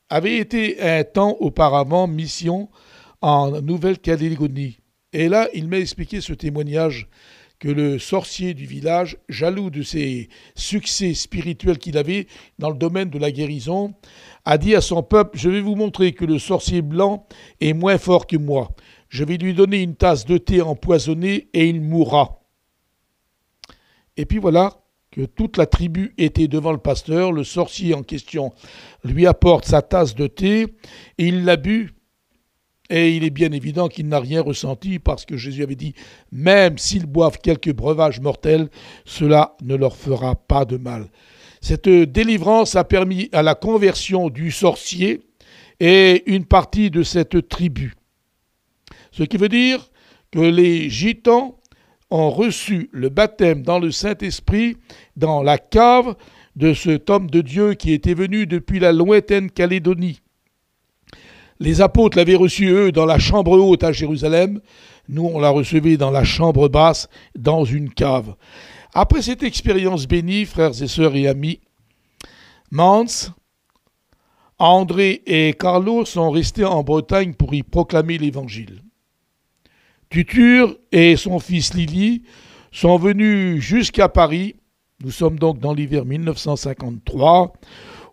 avait 0.09 0.37
été 0.37 0.81
un 0.81 1.05
temps 1.05 1.37
auparavant 1.41 2.07
mission 2.07 2.69
en 3.21 3.61
Nouvelle-Calédonie. 3.63 4.79
Et 5.13 5.29
là, 5.29 5.49
il 5.55 5.69
m'a 5.69 5.79
expliqué 5.79 6.21
ce 6.21 6.33
témoignage 6.33 7.09
que 7.59 7.69
le 7.69 7.99
sorcier 7.99 8.55
du 8.55 8.67
village, 8.67 9.17
jaloux 9.29 9.71
de 9.71 9.83
ses 9.83 10.29
succès 10.57 11.15
spirituels 11.15 11.79
qu'il 11.79 11.97
avait 11.97 12.27
dans 12.59 12.71
le 12.71 12.77
domaine 12.77 13.09
de 13.09 13.19
la 13.19 13.31
guérison, 13.31 13.95
a 14.45 14.59
dit 14.59 14.75
à 14.75 14.81
son 14.81 15.03
peuple, 15.03 15.39
je 15.39 15.49
vais 15.49 15.61
vous 15.61 15.77
montrer 15.77 16.13
que 16.13 16.25
le 16.25 16.41
sorcier 16.41 16.83
blanc 16.83 17.27
est 17.61 17.73
moins 17.73 17.99
fort 17.99 18.27
que 18.27 18.37
moi. 18.37 18.75
Je 19.09 19.25
vais 19.25 19.37
lui 19.37 19.55
donner 19.55 19.81
une 19.81 19.95
tasse 19.95 20.25
de 20.25 20.39
thé 20.39 20.61
empoisonné 20.61 21.49
et 21.53 21.69
il 21.69 21.81
mourra. 21.81 22.43
Et 24.17 24.27
puis 24.27 24.39
voilà 24.39 24.82
que 25.12 25.27
toute 25.27 25.59
la 25.59 25.66
tribu 25.66 26.14
était 26.18 26.48
devant 26.48 26.72
le 26.72 26.79
pasteur, 26.79 27.33
le 27.33 27.44
sorcier 27.44 27.94
en 27.94 28.03
question 28.03 28.53
lui 29.05 29.27
apporte 29.27 29.66
sa 29.66 29.83
tasse 29.83 30.14
de 30.14 30.27
thé 30.27 30.62
et 31.18 31.27
il 31.29 31.44
l'a 31.44 31.57
bu 31.57 31.92
et 32.90 33.16
il 33.16 33.25
est 33.25 33.31
bien 33.31 33.53
évident 33.53 33.88
qu'il 33.88 34.09
n'a 34.09 34.18
rien 34.18 34.42
ressenti 34.42 34.98
parce 34.98 35.25
que 35.25 35.37
Jésus 35.37 35.62
avait 35.62 35.77
dit, 35.77 35.94
même 36.31 36.77
s'ils 36.77 37.07
boivent 37.07 37.38
quelques 37.38 37.72
breuvages 37.72 38.20
mortels, 38.20 38.68
cela 39.05 39.57
ne 39.62 39.77
leur 39.77 39.96
fera 39.96 40.35
pas 40.35 40.64
de 40.64 40.77
mal. 40.77 41.09
Cette 41.61 41.88
délivrance 41.88 42.75
a 42.75 42.85
permis 42.85 43.29
à 43.33 43.42
la 43.42 43.55
conversion 43.55 44.29
du 44.29 44.51
sorcier 44.51 45.20
et 45.81 46.22
une 46.27 46.44
partie 46.44 46.90
de 46.90 47.03
cette 47.03 47.48
tribu. 47.48 47.94
Ce 49.11 49.22
qui 49.22 49.37
veut 49.37 49.48
dire 49.48 49.90
que 50.31 50.40
les 50.40 50.90
gitans 50.90 51.59
ont 52.12 52.31
reçu 52.31 52.90
le 52.92 53.09
baptême 53.09 53.62
dans 53.62 53.79
le 53.79 53.90
Saint-Esprit 53.90 54.77
dans 55.16 55.42
la 55.42 55.57
cave 55.57 56.14
de 56.57 56.75
cet 56.75 57.09
homme 57.09 57.31
de 57.31 57.40
Dieu 57.40 57.72
qui 57.72 57.92
était 57.92 58.12
venu 58.12 58.46
depuis 58.46 58.79
la 58.79 58.92
lointaine 58.92 59.51
Calédonie. 59.51 60.20
Les 61.59 61.81
apôtres 61.81 62.18
l'avaient 62.18 62.35
reçu, 62.35 62.68
eux, 62.68 62.92
dans 62.92 63.07
la 63.07 63.18
chambre 63.18 63.53
haute 63.53 63.83
à 63.83 63.92
Jérusalem. 63.92 64.61
Nous, 65.09 65.25
on 65.25 65.38
l'a 65.40 65.48
reçu 65.48 65.81
dans 65.96 66.11
la 66.11 66.25
chambre 66.25 66.68
basse, 66.68 67.09
dans 67.35 67.64
une 67.64 67.88
cave. 67.88 68.35
Après 68.92 69.22
cette 69.22 69.42
expérience 69.42 70.07
bénie, 70.07 70.44
frères 70.44 70.83
et 70.83 70.88
sœurs 70.88 71.16
et 71.16 71.29
amis, 71.29 71.61
Mans, 72.70 73.07
André 74.59 75.22
et 75.25 75.55
Carlo 75.55 76.05
sont 76.05 76.31
restés 76.31 76.64
en 76.64 76.83
Bretagne 76.83 77.33
pour 77.33 77.55
y 77.55 77.62
proclamer 77.62 78.18
l'Évangile. 78.18 78.83
Tutur 80.12 80.77
et 80.92 81.16
son 81.16 81.38
fils 81.38 81.72
Lily 81.72 82.25
sont 82.70 82.98
venus 82.98 83.62
jusqu'à 83.62 84.11
Paris. 84.11 84.57
Nous 85.03 85.11
sommes 85.11 85.38
donc 85.38 85.59
dans 85.59 85.72
l'hiver 85.72 86.05
1953 86.05 87.55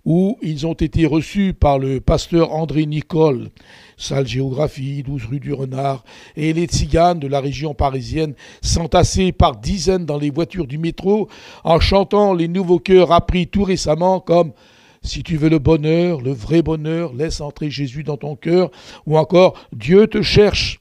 où 0.05 0.37
ils 0.41 0.65
ont 0.65 0.75
été 0.75 1.05
reçus 1.05 1.53
par 1.53 1.77
le 1.77 1.99
pasteur 1.99 2.53
André 2.53 2.85
Nicole, 2.85 3.49
salle 3.97 4.25
géographie, 4.25 5.03
12 5.03 5.25
rue 5.25 5.41
du 5.41 5.51
Renard, 5.51 6.05
et 6.37 6.53
les 6.53 6.67
tziganes 6.67 7.19
de 7.19 7.27
la 7.27 7.41
région 7.41 7.73
parisienne 7.73 8.33
s'entassaient 8.61 9.33
par 9.33 9.57
dizaines 9.57 10.05
dans 10.05 10.17
les 10.17 10.29
voitures 10.29 10.67
du 10.67 10.77
métro 10.77 11.27
en 11.65 11.81
chantant 11.81 12.33
les 12.33 12.47
nouveaux 12.47 12.79
chœurs 12.79 13.11
appris 13.11 13.47
tout 13.47 13.65
récemment 13.65 14.21
comme 14.21 14.53
si 15.01 15.21
tu 15.21 15.35
veux 15.35 15.49
le 15.49 15.59
bonheur, 15.59 16.21
le 16.21 16.31
vrai 16.31 16.61
bonheur, 16.61 17.13
laisse 17.13 17.41
entrer 17.41 17.69
Jésus 17.69 18.03
dans 18.03 18.15
ton 18.15 18.37
cœur, 18.37 18.71
ou 19.05 19.17
encore 19.17 19.55
Dieu 19.73 20.07
te 20.07 20.21
cherche. 20.21 20.79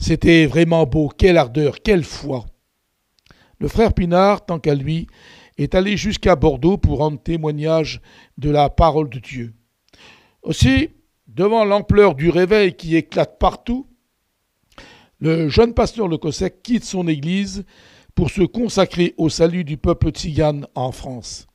C'était 0.00 0.46
vraiment 0.46 0.86
beau, 0.86 1.08
quelle 1.08 1.36
ardeur, 1.36 1.82
quelle 1.82 2.04
foi. 2.04 2.46
Le 3.58 3.68
frère 3.68 3.92
Pinard, 3.92 4.46
tant 4.46 4.58
qu'à 4.58 4.74
lui, 4.74 5.06
est 5.58 5.74
allé 5.74 5.98
jusqu'à 5.98 6.36
Bordeaux 6.36 6.78
pour 6.78 6.98
rendre 6.98 7.22
témoignage 7.22 8.00
de 8.38 8.48
la 8.48 8.70
parole 8.70 9.10
de 9.10 9.18
Dieu. 9.18 9.52
Aussi, 10.42 10.88
devant 11.28 11.66
l'ampleur 11.66 12.14
du 12.14 12.30
réveil 12.30 12.74
qui 12.74 12.96
éclate 12.96 13.38
partout, 13.38 13.86
le 15.18 15.50
jeune 15.50 15.74
pasteur 15.74 16.08
Le 16.08 16.16
Cossec 16.16 16.62
quitte 16.62 16.84
son 16.84 17.06
église 17.06 17.66
pour 18.14 18.30
se 18.30 18.42
consacrer 18.42 19.14
au 19.18 19.28
salut 19.28 19.64
du 19.64 19.76
peuple 19.76 20.12
tzigane 20.12 20.66
en 20.74 20.92
France. 20.92 21.46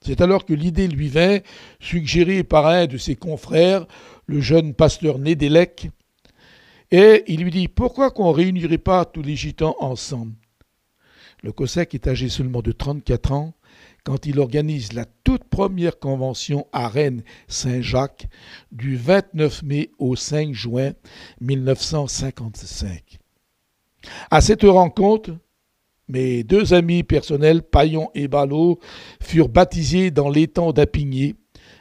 C'est 0.00 0.20
alors 0.20 0.44
que 0.44 0.54
l'idée 0.54 0.86
lui 0.86 1.08
vint, 1.08 1.38
suggérée 1.80 2.44
par 2.44 2.68
un 2.68 2.86
de 2.86 2.96
ses 2.96 3.16
confrères, 3.16 3.84
le 4.26 4.40
jeune 4.40 4.74
pasteur 4.74 5.18
Nédélec, 5.18 5.90
et 6.90 7.24
il 7.26 7.42
lui 7.42 7.50
dit 7.50 7.68
Pourquoi 7.68 8.10
qu'on 8.10 8.30
ne 8.30 8.36
réunirait 8.36 8.78
pas 8.78 9.04
tous 9.04 9.22
les 9.22 9.36
gitans 9.36 9.76
ensemble? 9.78 10.34
Le 11.42 11.52
Cossack 11.52 11.94
est 11.94 12.06
âgé 12.06 12.28
seulement 12.28 12.62
de 12.62 12.72
34 12.72 13.32
ans 13.32 13.54
quand 14.04 14.26
il 14.26 14.38
organise 14.38 14.92
la 14.92 15.04
toute 15.24 15.44
première 15.44 15.98
convention 15.98 16.66
à 16.72 16.88
Rennes-Saint-Jacques 16.88 18.28
du 18.72 18.96
29 18.96 19.62
mai 19.62 19.90
au 19.98 20.16
5 20.16 20.52
juin 20.52 20.92
1955. 21.40 23.18
À 24.30 24.40
cette 24.40 24.62
rencontre, 24.62 25.36
mes 26.08 26.42
deux 26.42 26.74
amis 26.74 27.02
personnels, 27.02 27.62
Paillon 27.62 28.10
et 28.14 28.26
Ballot, 28.26 28.80
furent 29.22 29.48
baptisés 29.48 30.10
dans 30.10 30.28
l'étang 30.28 30.72
d'Apigné. 30.72 31.36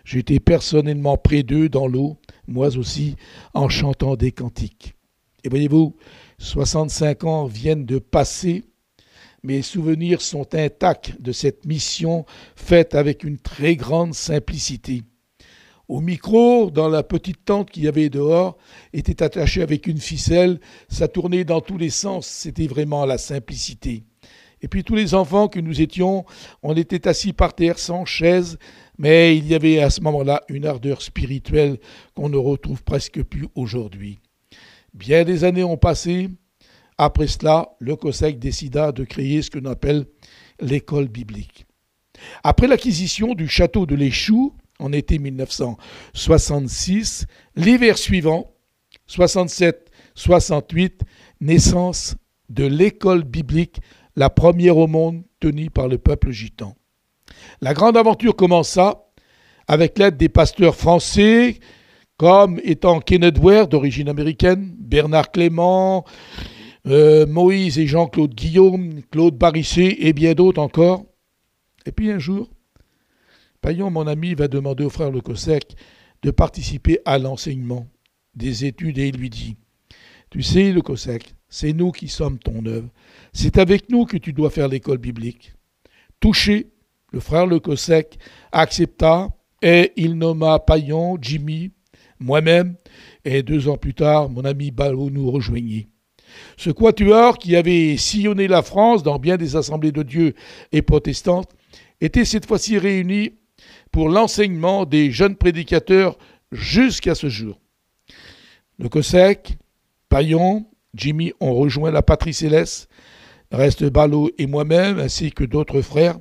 J'étais 0.05 0.39
personnellement 0.39 1.17
près 1.17 1.43
d'eux 1.43 1.69
dans 1.69 1.87
l'eau, 1.87 2.17
moi 2.47 2.77
aussi, 2.77 3.15
en 3.53 3.69
chantant 3.69 4.15
des 4.15 4.31
cantiques. 4.31 4.95
Et 5.43 5.49
voyez-vous, 5.49 5.95
65 6.37 7.23
ans 7.23 7.45
viennent 7.45 7.85
de 7.85 7.99
passer 7.99 8.65
mes 9.43 9.61
souvenirs 9.61 10.21
sont 10.21 10.53
intacts 10.53 11.19
de 11.21 11.31
cette 11.31 11.65
mission 11.65 12.25
faite 12.55 12.93
avec 12.93 13.23
une 13.23 13.37
très 13.37 13.75
grande 13.77 14.13
simplicité. 14.13 15.03
Au 15.87 16.01
micro, 16.01 16.69
dans 16.69 16.89
la 16.89 17.03
petite 17.03 17.45
tente 17.45 17.71
qu'il 17.71 17.83
y 17.83 17.87
avait 17.87 18.09
dehors, 18.09 18.57
était 18.93 19.23
attaché 19.23 19.61
avec 19.61 19.87
une 19.87 19.97
ficelle, 19.97 20.59
ça 20.89 21.07
tournait 21.07 21.45
dans 21.45 21.61
tous 21.61 21.77
les 21.77 21.89
sens, 21.89 22.27
c'était 22.27 22.67
vraiment 22.67 23.05
la 23.05 23.17
simplicité. 23.17 24.03
Et 24.61 24.67
puis 24.67 24.83
tous 24.83 24.95
les 24.95 25.15
enfants 25.15 25.47
que 25.47 25.61
nous 25.61 25.81
étions, 25.81 26.25
on 26.61 26.75
était 26.75 27.07
assis 27.07 27.31
par 27.31 27.55
terre 27.55 27.79
sans 27.79 28.03
chaise, 28.03 28.59
mais 28.97 29.37
il 29.37 29.47
y 29.47 29.55
avait 29.55 29.79
à 29.79 29.89
ce 29.89 30.01
moment-là 30.01 30.43
une 30.49 30.65
ardeur 30.65 31.01
spirituelle 31.01 31.79
qu'on 32.13 32.27
ne 32.27 32.37
retrouve 32.37 32.83
presque 32.83 33.23
plus 33.23 33.47
aujourd'hui. 33.55 34.19
Bien 34.93 35.23
des 35.23 35.43
années 35.43 35.63
ont 35.63 35.77
passé, 35.77 36.29
après 36.97 37.27
cela, 37.27 37.69
le 37.79 37.95
COSEC 37.95 38.39
décida 38.39 38.91
de 38.91 39.03
créer 39.03 39.41
ce 39.41 39.49
que 39.49 39.57
l'on 39.59 39.71
appelle 39.71 40.05
l'école 40.59 41.07
biblique. 41.07 41.65
Après 42.43 42.67
l'acquisition 42.67 43.35
du 43.35 43.47
château 43.47 43.85
de 43.85 43.95
l'Échou, 43.95 44.53
en 44.79 44.91
été 44.91 45.19
1966, 45.19 47.27
l'hiver 47.55 47.97
suivant, 47.97 48.51
67-68, 49.09 50.99
naissance 51.41 52.15
de 52.49 52.65
l'école 52.65 53.23
biblique, 53.23 53.79
la 54.15 54.29
première 54.29 54.77
au 54.77 54.87
monde 54.87 55.23
tenue 55.39 55.69
par 55.69 55.87
le 55.87 55.97
peuple 55.97 56.31
gitan. 56.31 56.75
La 57.61 57.73
grande 57.73 57.95
aventure 57.95 58.35
commença 58.35 59.05
avec 59.67 59.97
l'aide 59.97 60.17
des 60.17 60.29
pasteurs 60.29 60.75
français, 60.75 61.59
comme 62.19 62.59
étant 62.65 62.99
Kenneth 62.99 63.39
Ware 63.39 63.69
d'origine 63.69 64.09
américaine, 64.09 64.75
Bernard 64.77 65.31
Clément, 65.31 66.03
euh, 66.85 67.25
Moïse 67.25 67.79
et 67.79 67.87
Jean-Claude 67.87 68.35
Guillaume, 68.35 69.01
Claude 69.09 69.37
Barissé 69.37 69.95
et 69.99 70.11
bien 70.11 70.33
d'autres 70.33 70.61
encore. 70.61 71.05
Et 71.85 71.93
puis 71.93 72.11
un 72.11 72.19
jour, 72.19 72.49
Payon, 73.61 73.89
mon 73.89 74.05
ami, 74.05 74.35
va 74.35 74.49
demander 74.49 74.83
au 74.83 74.89
frère 74.89 75.11
Le 75.11 75.21
Cossec 75.21 75.75
de 76.21 76.29
participer 76.31 76.99
à 77.05 77.19
l'enseignement 77.19 77.87
des 78.35 78.65
études 78.65 78.97
et 78.97 79.07
il 79.07 79.15
lui 79.15 79.29
dit 79.29 79.55
Tu 80.29 80.41
sais, 80.41 80.73
Le 80.73 80.81
Cossec, 80.81 81.35
c'est 81.47 81.71
nous 81.71 81.93
qui 81.93 82.09
sommes 82.09 82.37
ton 82.37 82.65
œuvre. 82.65 82.89
C'est 83.31 83.57
avec 83.57 83.89
nous 83.89 84.03
que 84.03 84.17
tu 84.17 84.33
dois 84.33 84.49
faire 84.49 84.67
l'école 84.67 84.97
biblique. 84.97 85.53
Touché, 86.19 86.67
le 87.13 87.21
frère 87.21 87.45
Le 87.45 87.61
Cossec 87.61 88.19
accepta 88.51 89.29
et 89.61 89.93
il 89.95 90.15
nomma 90.15 90.59
Payon, 90.59 91.17
Jimmy, 91.21 91.71
moi-même, 92.19 92.75
et 93.25 93.43
deux 93.43 93.67
ans 93.67 93.77
plus 93.77 93.93
tard, 93.93 94.29
mon 94.29 94.45
ami 94.45 94.71
Ballot 94.71 95.09
nous 95.09 95.29
rejoignit. 95.31 95.87
Ce 96.57 96.69
quatuor 96.69 97.37
qui 97.37 97.55
avait 97.55 97.97
sillonné 97.97 98.47
la 98.47 98.61
France 98.61 99.03
dans 99.03 99.19
bien 99.19 99.37
des 99.37 99.55
assemblées 99.55 99.91
de 99.91 100.03
Dieu 100.03 100.33
et 100.71 100.81
protestantes 100.81 101.49
était 102.01 102.25
cette 102.25 102.45
fois-ci 102.45 102.77
réuni 102.77 103.31
pour 103.91 104.09
l'enseignement 104.09 104.85
des 104.85 105.11
jeunes 105.11 105.35
prédicateurs 105.35 106.17
jusqu'à 106.51 107.15
ce 107.15 107.29
jour. 107.29 107.59
Le 108.77 108.89
Cossec, 108.89 109.57
Payon, 110.07 110.65
Jimmy 110.93 111.33
ont 111.39 111.53
rejoint 111.53 111.91
la 111.91 112.01
patrie 112.01 112.33
céleste, 112.33 112.89
reste 113.51 113.83
Ballot 113.85 114.29
et 114.37 114.47
moi-même, 114.47 114.99
ainsi 114.99 115.31
que 115.31 115.43
d'autres 115.43 115.81
frères. 115.81 116.17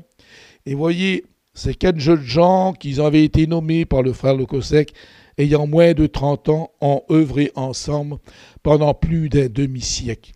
Et 0.66 0.74
voyez, 0.74 1.24
ces 1.54 1.74
quatre 1.74 1.98
jeunes 1.98 2.22
gens 2.22 2.72
qui 2.72 3.00
avaient 3.00 3.24
été 3.24 3.46
nommés 3.46 3.84
par 3.84 4.02
le 4.02 4.12
frère 4.12 4.34
Le 4.34 4.46
Cossec, 4.46 4.92
ayant 5.38 5.66
moins 5.66 5.94
de 5.94 6.06
30 6.06 6.48
ans, 6.48 6.72
ont 6.80 7.02
œuvré 7.10 7.50
ensemble 7.54 8.18
pendant 8.62 8.94
plus 8.94 9.28
d'un 9.28 9.48
demi-siècle. 9.48 10.32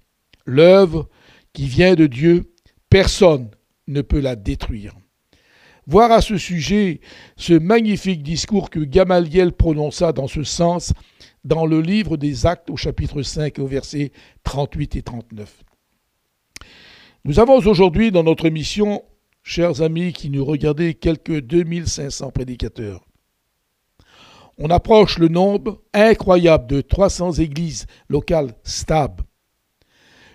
L'œuvre 0.46 1.08
qui 1.52 1.66
vient 1.66 1.94
de 1.94 2.06
Dieu, 2.06 2.52
personne 2.88 3.50
ne 3.88 4.00
peut 4.00 4.20
la 4.20 4.36
détruire. 4.36 4.94
Voir 5.86 6.12
à 6.12 6.20
ce 6.20 6.38
sujet 6.38 7.00
ce 7.36 7.54
magnifique 7.54 8.22
discours 8.22 8.70
que 8.70 8.80
Gamaliel 8.80 9.52
prononça 9.52 10.12
dans 10.12 10.28
ce 10.28 10.44
sens 10.44 10.92
dans 11.44 11.66
le 11.66 11.80
livre 11.80 12.16
des 12.16 12.46
Actes 12.46 12.70
au 12.70 12.76
chapitre 12.76 13.22
5 13.22 13.58
au 13.58 13.66
verset 13.66 14.12
38 14.44 14.96
et 14.96 15.02
39. 15.02 15.64
Nous 17.24 17.40
avons 17.40 17.58
aujourd'hui 17.58 18.12
dans 18.12 18.22
notre 18.22 18.48
mission, 18.48 19.02
chers 19.42 19.82
amis 19.82 20.12
qui 20.12 20.30
nous 20.30 20.44
regardez, 20.44 20.94
quelques 20.94 21.40
2500 21.40 22.30
prédicateurs. 22.30 23.04
On 24.58 24.70
approche 24.70 25.18
le 25.18 25.28
nombre 25.28 25.80
incroyable 25.94 26.66
de 26.66 26.80
300 26.80 27.32
églises 27.34 27.86
locales 28.08 28.54
stables. 28.64 29.24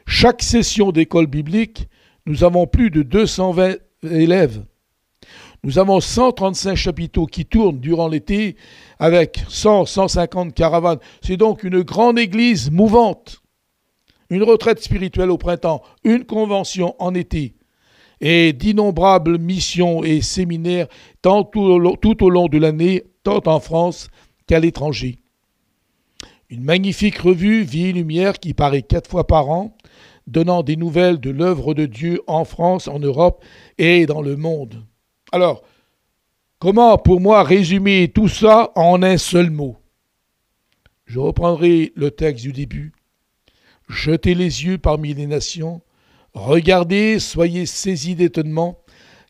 Chaque 0.06 0.42
session 0.42 0.92
d'école 0.92 1.28
biblique, 1.28 1.88
nous 2.26 2.44
avons 2.44 2.66
plus 2.66 2.90
de 2.90 3.04
220 3.04 3.76
élèves. 4.04 4.64
Nous 5.64 5.80
avons 5.80 6.00
135 6.00 6.76
chapiteaux 6.76 7.26
qui 7.26 7.46
tournent 7.46 7.80
durant 7.80 8.08
l'été 8.08 8.56
avec 9.00 9.44
100, 9.50 9.86
150 9.86 10.54
caravanes. 10.54 11.00
C'est 11.22 11.38
donc 11.38 11.64
une 11.64 11.82
grande 11.82 12.20
église 12.20 12.72
mouvante. 12.72 13.42
Une 14.30 14.44
retraite 14.44 14.82
spirituelle 14.82 15.32
au 15.32 15.38
printemps, 15.38 15.82
une 16.04 16.26
convention 16.26 16.96
en 17.00 17.14
été 17.14 17.56
et 18.20 18.54
d'innombrables 18.54 19.38
missions 19.38 20.04
et 20.04 20.22
séminaires 20.22 20.88
tout 21.22 21.58
au 21.58 22.30
long 22.30 22.48
de 22.48 22.58
l'année, 22.58 23.04
en 23.28 23.60
France 23.60 24.10
qu'à 24.48 24.60
l'étranger. 24.60 25.20
Une 26.50 26.64
magnifique 26.64 27.18
revue 27.18 27.64
Vie 27.64 27.88
et 27.88 27.94
Lumière 27.94 28.40
qui 28.40 28.54
paraît 28.54 28.82
quatre 28.82 29.10
fois 29.10 29.28
par 29.28 29.50
an, 29.50 29.76
donnant 30.28 30.64
des 30.64 30.78
nouvelles 30.78 31.20
de 31.20 31.30
l'œuvre 31.30 31.74
de 31.74 31.86
Dieu 31.86 32.22
en 32.28 32.46
France, 32.46 32.88
en 32.88 33.00
Europe 33.00 33.44
et 33.78 34.06
dans 34.06 34.22
le 34.22 34.38
monde. 34.38 34.84
Alors, 35.32 35.62
comment 36.60 36.98
pour 36.98 37.20
moi 37.20 37.44
résumer 37.44 38.10
tout 38.14 38.30
ça 38.30 38.72
en 38.76 39.04
un 39.04 39.18
seul 39.18 39.50
mot? 39.50 39.78
Je 41.06 41.20
reprendrai 41.20 41.92
le 41.96 42.12
texte 42.12 42.44
du 42.44 42.54
début. 42.54 42.94
Jetez 43.90 44.36
les 44.36 44.66
yeux 44.66 44.78
parmi 44.78 45.14
les 45.14 45.28
nations, 45.28 45.82
regardez, 46.34 47.20
soyez 47.20 47.66
saisis 47.66 48.16
d'étonnement, 48.16 48.80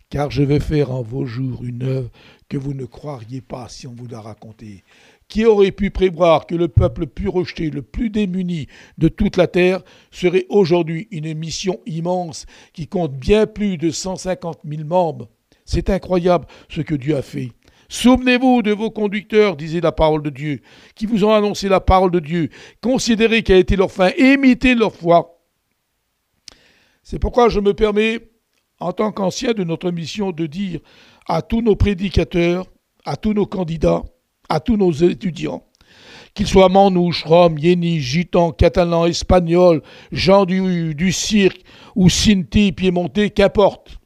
car 0.10 0.32
je 0.32 0.42
vais 0.42 0.60
faire 0.60 0.92
en 0.92 1.02
vos 1.02 1.26
jours 1.26 1.64
une 1.64 1.84
œuvre 1.84 2.10
que 2.50 2.58
vous 2.58 2.74
ne 2.74 2.86
croiriez 2.86 3.42
pas 3.42 3.68
si 3.70 3.88
on 3.88 3.94
vous 3.94 4.08
la 4.08 4.22
racontait. 4.22 4.84
Qui 5.28 5.46
aurait 5.46 5.72
pu 5.72 5.92
prévoir 5.92 6.48
que 6.48 6.56
le 6.56 6.68
peuple 6.68 7.02
le 7.02 7.08
plus 7.08 7.28
rejeté, 7.28 7.70
le 7.70 7.82
plus 7.82 8.10
démuni 8.10 8.68
de 8.98 9.10
toute 9.10 9.36
la 9.36 9.48
terre 9.48 9.82
serait 10.12 10.46
aujourd'hui 10.50 11.08
une 11.12 11.34
mission 11.34 11.80
immense 11.86 12.46
qui 12.74 12.88
compte 12.88 13.14
bien 13.14 13.46
plus 13.46 13.78
de 13.78 13.90
150 13.90 14.60
000 14.66 14.84
membres? 14.86 15.30
C'est 15.66 15.90
incroyable 15.90 16.48
ce 16.70 16.82
que 16.82 16.96
Dieu 16.96 17.18
a 17.18 17.22
fait. 17.22 17.52
Souvenez-vous 17.90 18.62
de 18.62 18.72
vos 18.72 18.92
conducteurs, 18.92 19.56
disait 19.56 19.82
la 19.82 19.92
parole 19.92 20.22
de 20.22 20.30
Dieu, 20.30 20.62
qui 20.96 21.06
vous 21.06 21.24
ont 21.24 21.34
annoncé 21.34 21.70
la 21.70 21.80
parole 21.80 22.12
de 22.12 22.20
Dieu. 22.20 22.50
Considérez 22.82 23.44
qu'a 23.44 23.58
été 23.58 23.76
leur 23.76 23.92
fin, 23.92 24.12
imitez 24.18 24.76
leur 24.76 24.94
foi. 24.94 25.42
C'est 27.04 27.20
pourquoi 27.20 27.48
je 27.48 27.62
me 27.62 27.74
permets, 27.74 28.30
en 28.80 28.92
tant 28.92 29.12
qu'ancien 29.12 29.54
de 29.54 29.64
notre 29.64 29.92
mission, 29.92 30.32
de 30.32 30.46
dire 30.46 30.82
à 31.28 31.42
tous 31.42 31.62
nos 31.62 31.76
prédicateurs, 31.76 32.66
à 33.06 33.16
tous 33.16 33.34
nos 33.34 33.46
candidats, 33.46 34.04
à 34.50 34.60
tous 34.60 34.78
nos 34.78 34.92
étudiants, 34.92 35.64
qu'ils 36.34 36.48
soient 36.48 36.70
manouches, 36.70 37.24
roms, 37.24 37.58
yénis, 37.58 38.00
gitans, 38.00 38.52
catalans, 38.52 39.06
espagnols, 39.06 39.82
gens 40.12 40.46
du, 40.46 41.12
cirque 41.12 41.62
ou 41.96 42.10
sinti, 42.10 42.72
piémontais, 42.72 43.30
qu'importe. 43.30 43.98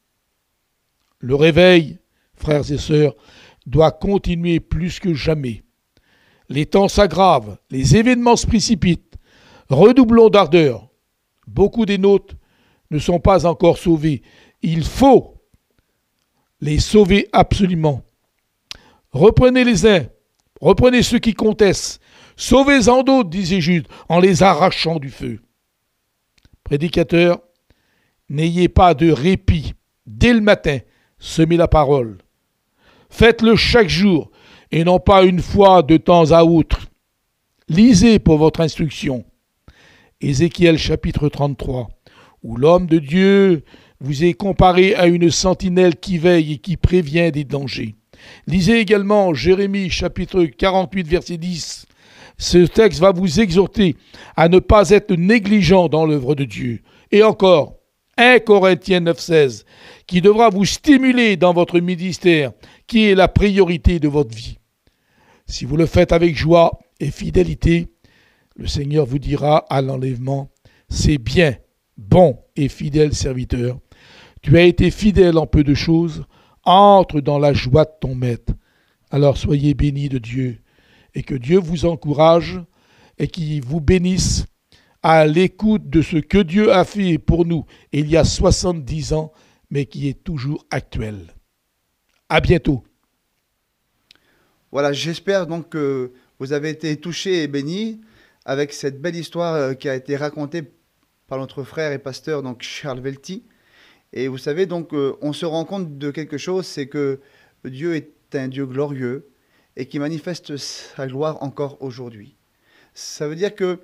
Le 1.19 1.35
réveil, 1.35 1.99
frères 2.33 2.69
et 2.71 2.77
sœurs, 2.77 3.13
doit 3.65 3.91
continuer 3.91 4.59
plus 4.59 4.99
que 4.99 5.13
jamais. 5.13 5.63
Les 6.49 6.65
temps 6.65 6.87
s'aggravent, 6.87 7.57
les 7.69 7.95
événements 7.95 8.35
se 8.35 8.47
précipitent. 8.47 9.17
Redoublons 9.69 10.29
d'ardeur. 10.29 10.89
Beaucoup 11.47 11.85
des 11.85 11.97
nôtres 11.97 12.35
ne 12.89 12.99
sont 12.99 13.19
pas 13.19 13.45
encore 13.45 13.77
sauvés. 13.77 14.21
Il 14.61 14.83
faut 14.83 15.40
les 16.61 16.79
sauver 16.79 17.27
absolument. 17.33 18.03
Reprenez 19.11 19.63
les 19.63 19.85
uns, 19.85 20.05
reprenez 20.61 21.03
ceux 21.03 21.19
qui 21.19 21.33
contestent, 21.33 21.99
sauvez-en 22.37 23.03
d'autres, 23.03 23.29
disait 23.29 23.61
Jude, 23.61 23.87
en 24.07 24.19
les 24.19 24.43
arrachant 24.43 24.99
du 24.99 25.09
feu. 25.09 25.41
Prédicateurs, 26.63 27.41
n'ayez 28.29 28.69
pas 28.69 28.93
de 28.93 29.11
répit 29.11 29.73
dès 30.05 30.33
le 30.33 30.41
matin 30.41 30.79
semez 31.21 31.55
la 31.55 31.67
parole. 31.67 32.17
Faites-le 33.09 33.55
chaque 33.55 33.89
jour 33.89 34.31
et 34.71 34.83
non 34.83 34.99
pas 34.99 35.23
une 35.23 35.41
fois 35.41 35.83
de 35.83 35.97
temps 35.97 36.31
à 36.31 36.43
autre. 36.43 36.87
Lisez 37.69 38.19
pour 38.19 38.37
votre 38.37 38.61
instruction. 38.61 39.23
Ézéchiel 40.19 40.77
chapitre 40.77 41.29
33, 41.29 41.89
où 42.43 42.57
l'homme 42.57 42.87
de 42.87 42.99
Dieu 42.99 43.63
vous 44.01 44.23
est 44.23 44.33
comparé 44.33 44.95
à 44.95 45.05
une 45.05 45.29
sentinelle 45.29 45.95
qui 45.95 46.17
veille 46.17 46.53
et 46.53 46.57
qui 46.57 46.75
prévient 46.75 47.31
des 47.31 47.43
dangers. 47.43 47.95
Lisez 48.47 48.79
également 48.79 49.33
Jérémie 49.33 49.89
chapitre 49.89 50.43
48 50.45 51.07
verset 51.07 51.37
10. 51.37 51.85
Ce 52.37 52.57
texte 52.57 52.99
va 52.99 53.11
vous 53.11 53.39
exhorter 53.39 53.95
à 54.35 54.49
ne 54.49 54.59
pas 54.59 54.89
être 54.89 55.13
négligent 55.13 55.87
dans 55.87 56.05
l'œuvre 56.05 56.33
de 56.33 56.43
Dieu. 56.43 56.81
Et 57.11 57.23
encore, 57.23 57.75
1 58.17 58.39
Corinthiens 58.39 59.01
9,16, 59.01 59.63
qui 60.07 60.21
devra 60.21 60.49
vous 60.49 60.65
stimuler 60.65 61.37
dans 61.37 61.53
votre 61.53 61.79
ministère, 61.79 62.51
qui 62.87 63.05
est 63.05 63.15
la 63.15 63.27
priorité 63.27 63.99
de 63.99 64.07
votre 64.07 64.35
vie. 64.35 64.57
Si 65.45 65.65
vous 65.65 65.77
le 65.77 65.85
faites 65.85 66.11
avec 66.11 66.35
joie 66.35 66.79
et 66.99 67.11
fidélité, 67.11 67.87
le 68.55 68.67
Seigneur 68.67 69.05
vous 69.05 69.19
dira 69.19 69.65
à 69.69 69.81
l'enlèvement, 69.81 70.49
c'est 70.89 71.17
bien, 71.17 71.55
bon 71.97 72.39
et 72.55 72.67
fidèle 72.67 73.13
serviteur. 73.13 73.77
Tu 74.41 74.57
as 74.57 74.63
été 74.63 74.91
fidèle 74.91 75.37
en 75.37 75.45
peu 75.45 75.63
de 75.63 75.73
choses, 75.73 76.25
entre 76.63 77.21
dans 77.21 77.39
la 77.39 77.53
joie 77.53 77.85
de 77.85 77.93
ton 77.99 78.15
maître. 78.15 78.53
Alors 79.09 79.37
soyez 79.37 79.73
bénis 79.73 80.09
de 80.09 80.17
Dieu, 80.17 80.59
et 81.13 81.23
que 81.23 81.35
Dieu 81.35 81.59
vous 81.59 81.85
encourage 81.85 82.59
et 83.17 83.27
qu'il 83.27 83.63
vous 83.63 83.81
bénisse 83.81 84.45
à 85.03 85.25
l'écoute 85.25 85.89
de 85.89 86.01
ce 86.01 86.17
que 86.17 86.37
Dieu 86.37 86.71
a 86.71 86.85
fait 86.85 87.17
pour 87.17 87.45
nous 87.45 87.65
il 87.91 88.09
y 88.09 88.17
a 88.17 88.23
70 88.23 89.13
ans, 89.13 89.31
mais 89.69 89.85
qui 89.85 90.07
est 90.07 90.23
toujours 90.23 90.65
actuel. 90.71 91.33
À 92.29 92.39
bientôt. 92.39 92.83
Voilà, 94.71 94.93
j'espère 94.93 95.47
donc 95.47 95.69
que 95.69 96.13
vous 96.39 96.53
avez 96.53 96.69
été 96.69 96.95
touchés 96.97 97.43
et 97.43 97.47
bénis 97.47 98.01
avec 98.45 98.73
cette 98.73 99.01
belle 99.01 99.15
histoire 99.15 99.53
euh, 99.53 99.73
qui 99.73 99.89
a 99.89 99.95
été 99.95 100.15
racontée 100.15 100.63
par 101.27 101.39
notre 101.39 101.63
frère 101.63 101.91
et 101.91 101.99
pasteur 101.99 102.41
donc 102.41 102.61
Charles 102.61 103.01
Velti. 103.01 103.43
Et 104.13 104.27
vous 104.27 104.37
savez 104.37 104.65
donc 104.65 104.93
euh, 104.93 105.15
on 105.21 105.33
se 105.33 105.45
rend 105.45 105.65
compte 105.65 105.97
de 105.97 106.11
quelque 106.11 106.37
chose, 106.37 106.65
c'est 106.65 106.87
que 106.87 107.19
Dieu 107.65 107.95
est 107.95 108.11
un 108.33 108.47
Dieu 108.47 108.65
glorieux 108.65 109.29
et 109.75 109.85
qui 109.85 109.99
manifeste 109.99 110.57
sa 110.57 111.07
gloire 111.07 111.41
encore 111.43 111.81
aujourd'hui. 111.81 112.35
Ça 112.93 113.27
veut 113.27 113.35
dire 113.35 113.55
que 113.55 113.79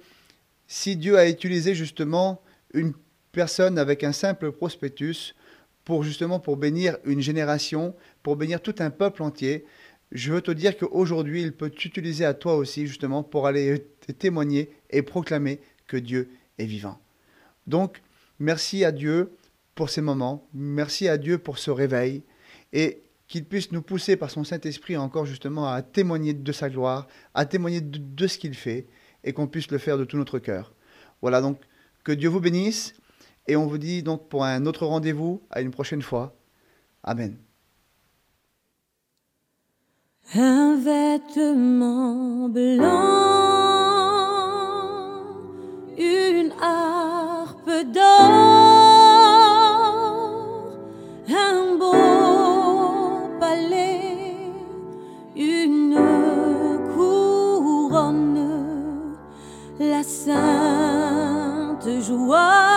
si 0.68 0.98
Dieu 0.98 1.18
a 1.18 1.30
utilisé 1.30 1.76
justement 1.76 2.42
une 2.74 2.94
personne 3.32 3.78
avec 3.78 4.04
un 4.04 4.12
simple 4.12 4.52
prospectus 4.52 5.36
pour 5.88 6.04
justement 6.04 6.42
pour 6.42 6.58
bénir 6.58 6.98
une 7.06 7.22
génération, 7.22 7.96
pour 8.22 8.36
bénir 8.36 8.62
tout 8.62 8.76
un 8.80 8.90
peuple 8.90 9.24
entier. 9.24 9.64
Je 10.12 10.34
veux 10.34 10.42
te 10.42 10.52
dire 10.52 10.76
qu'aujourd'hui, 10.78 11.44
il 11.44 11.54
peut 11.54 11.70
t'utiliser 11.70 12.26
à 12.26 12.34
toi 12.34 12.56
aussi 12.56 12.88
justement 12.88 13.24
pour 13.24 13.48
aller 13.48 13.86
témoigner 14.20 14.70
et 14.90 15.02
proclamer 15.02 15.62
que 15.88 15.96
Dieu 15.96 16.30
est 16.58 16.66
vivant. 16.66 17.00
Donc, 17.68 18.02
merci 18.40 18.84
à 18.84 18.92
Dieu 18.92 19.32
pour 19.78 19.90
ces 19.92 20.02
moments, 20.02 20.50
merci 20.54 21.08
à 21.08 21.18
Dieu 21.18 21.38
pour 21.38 21.60
ce 21.60 21.70
réveil 21.70 22.24
et 22.74 23.04
qu'il 23.28 23.46
puisse 23.46 23.72
nous 23.72 23.84
pousser 23.84 24.18
par 24.18 24.32
son 24.32 24.44
Saint-Esprit 24.44 24.98
encore 24.98 25.26
justement 25.26 25.72
à 25.72 25.84
témoigner 25.84 26.34
de 26.34 26.52
sa 26.52 26.70
gloire, 26.70 27.08
à 27.36 27.46
témoigner 27.46 27.80
de, 27.80 28.28
ce 28.28 28.40
qu'il 28.40 28.56
fait 28.56 28.88
et 29.24 29.34
qu'on 29.34 29.48
puisse 29.48 29.70
le 29.70 29.78
faire 29.78 30.00
de 30.00 30.04
tout 30.04 30.18
notre 30.18 30.40
cœur. 30.40 30.74
Voilà 31.22 31.42
donc 31.42 31.60
que 32.04 32.12
Dieu 32.12 32.28
vous 32.28 32.40
bénisse 32.40 32.96
et 33.46 33.56
on 33.56 33.68
vous 33.68 33.78
dit 33.78 34.02
donc 34.02 34.28
pour 34.30 34.44
un 34.44 34.66
autre 34.66 34.88
rendez-vous 34.88 35.44
à 35.52 35.62
une 35.62 35.72
prochaine 35.72 36.02
fois. 36.02 36.36
Amen. 37.04 37.38
Une 46.00 46.52
harpe 46.60 47.70
d'or, 47.94 49.17
un 51.30 51.76
beau 51.78 53.38
palais, 53.40 54.38
une 55.36 56.00
couronne, 56.96 58.48
la 59.80 60.04
sainte 60.04 61.90
joie, 62.02 62.77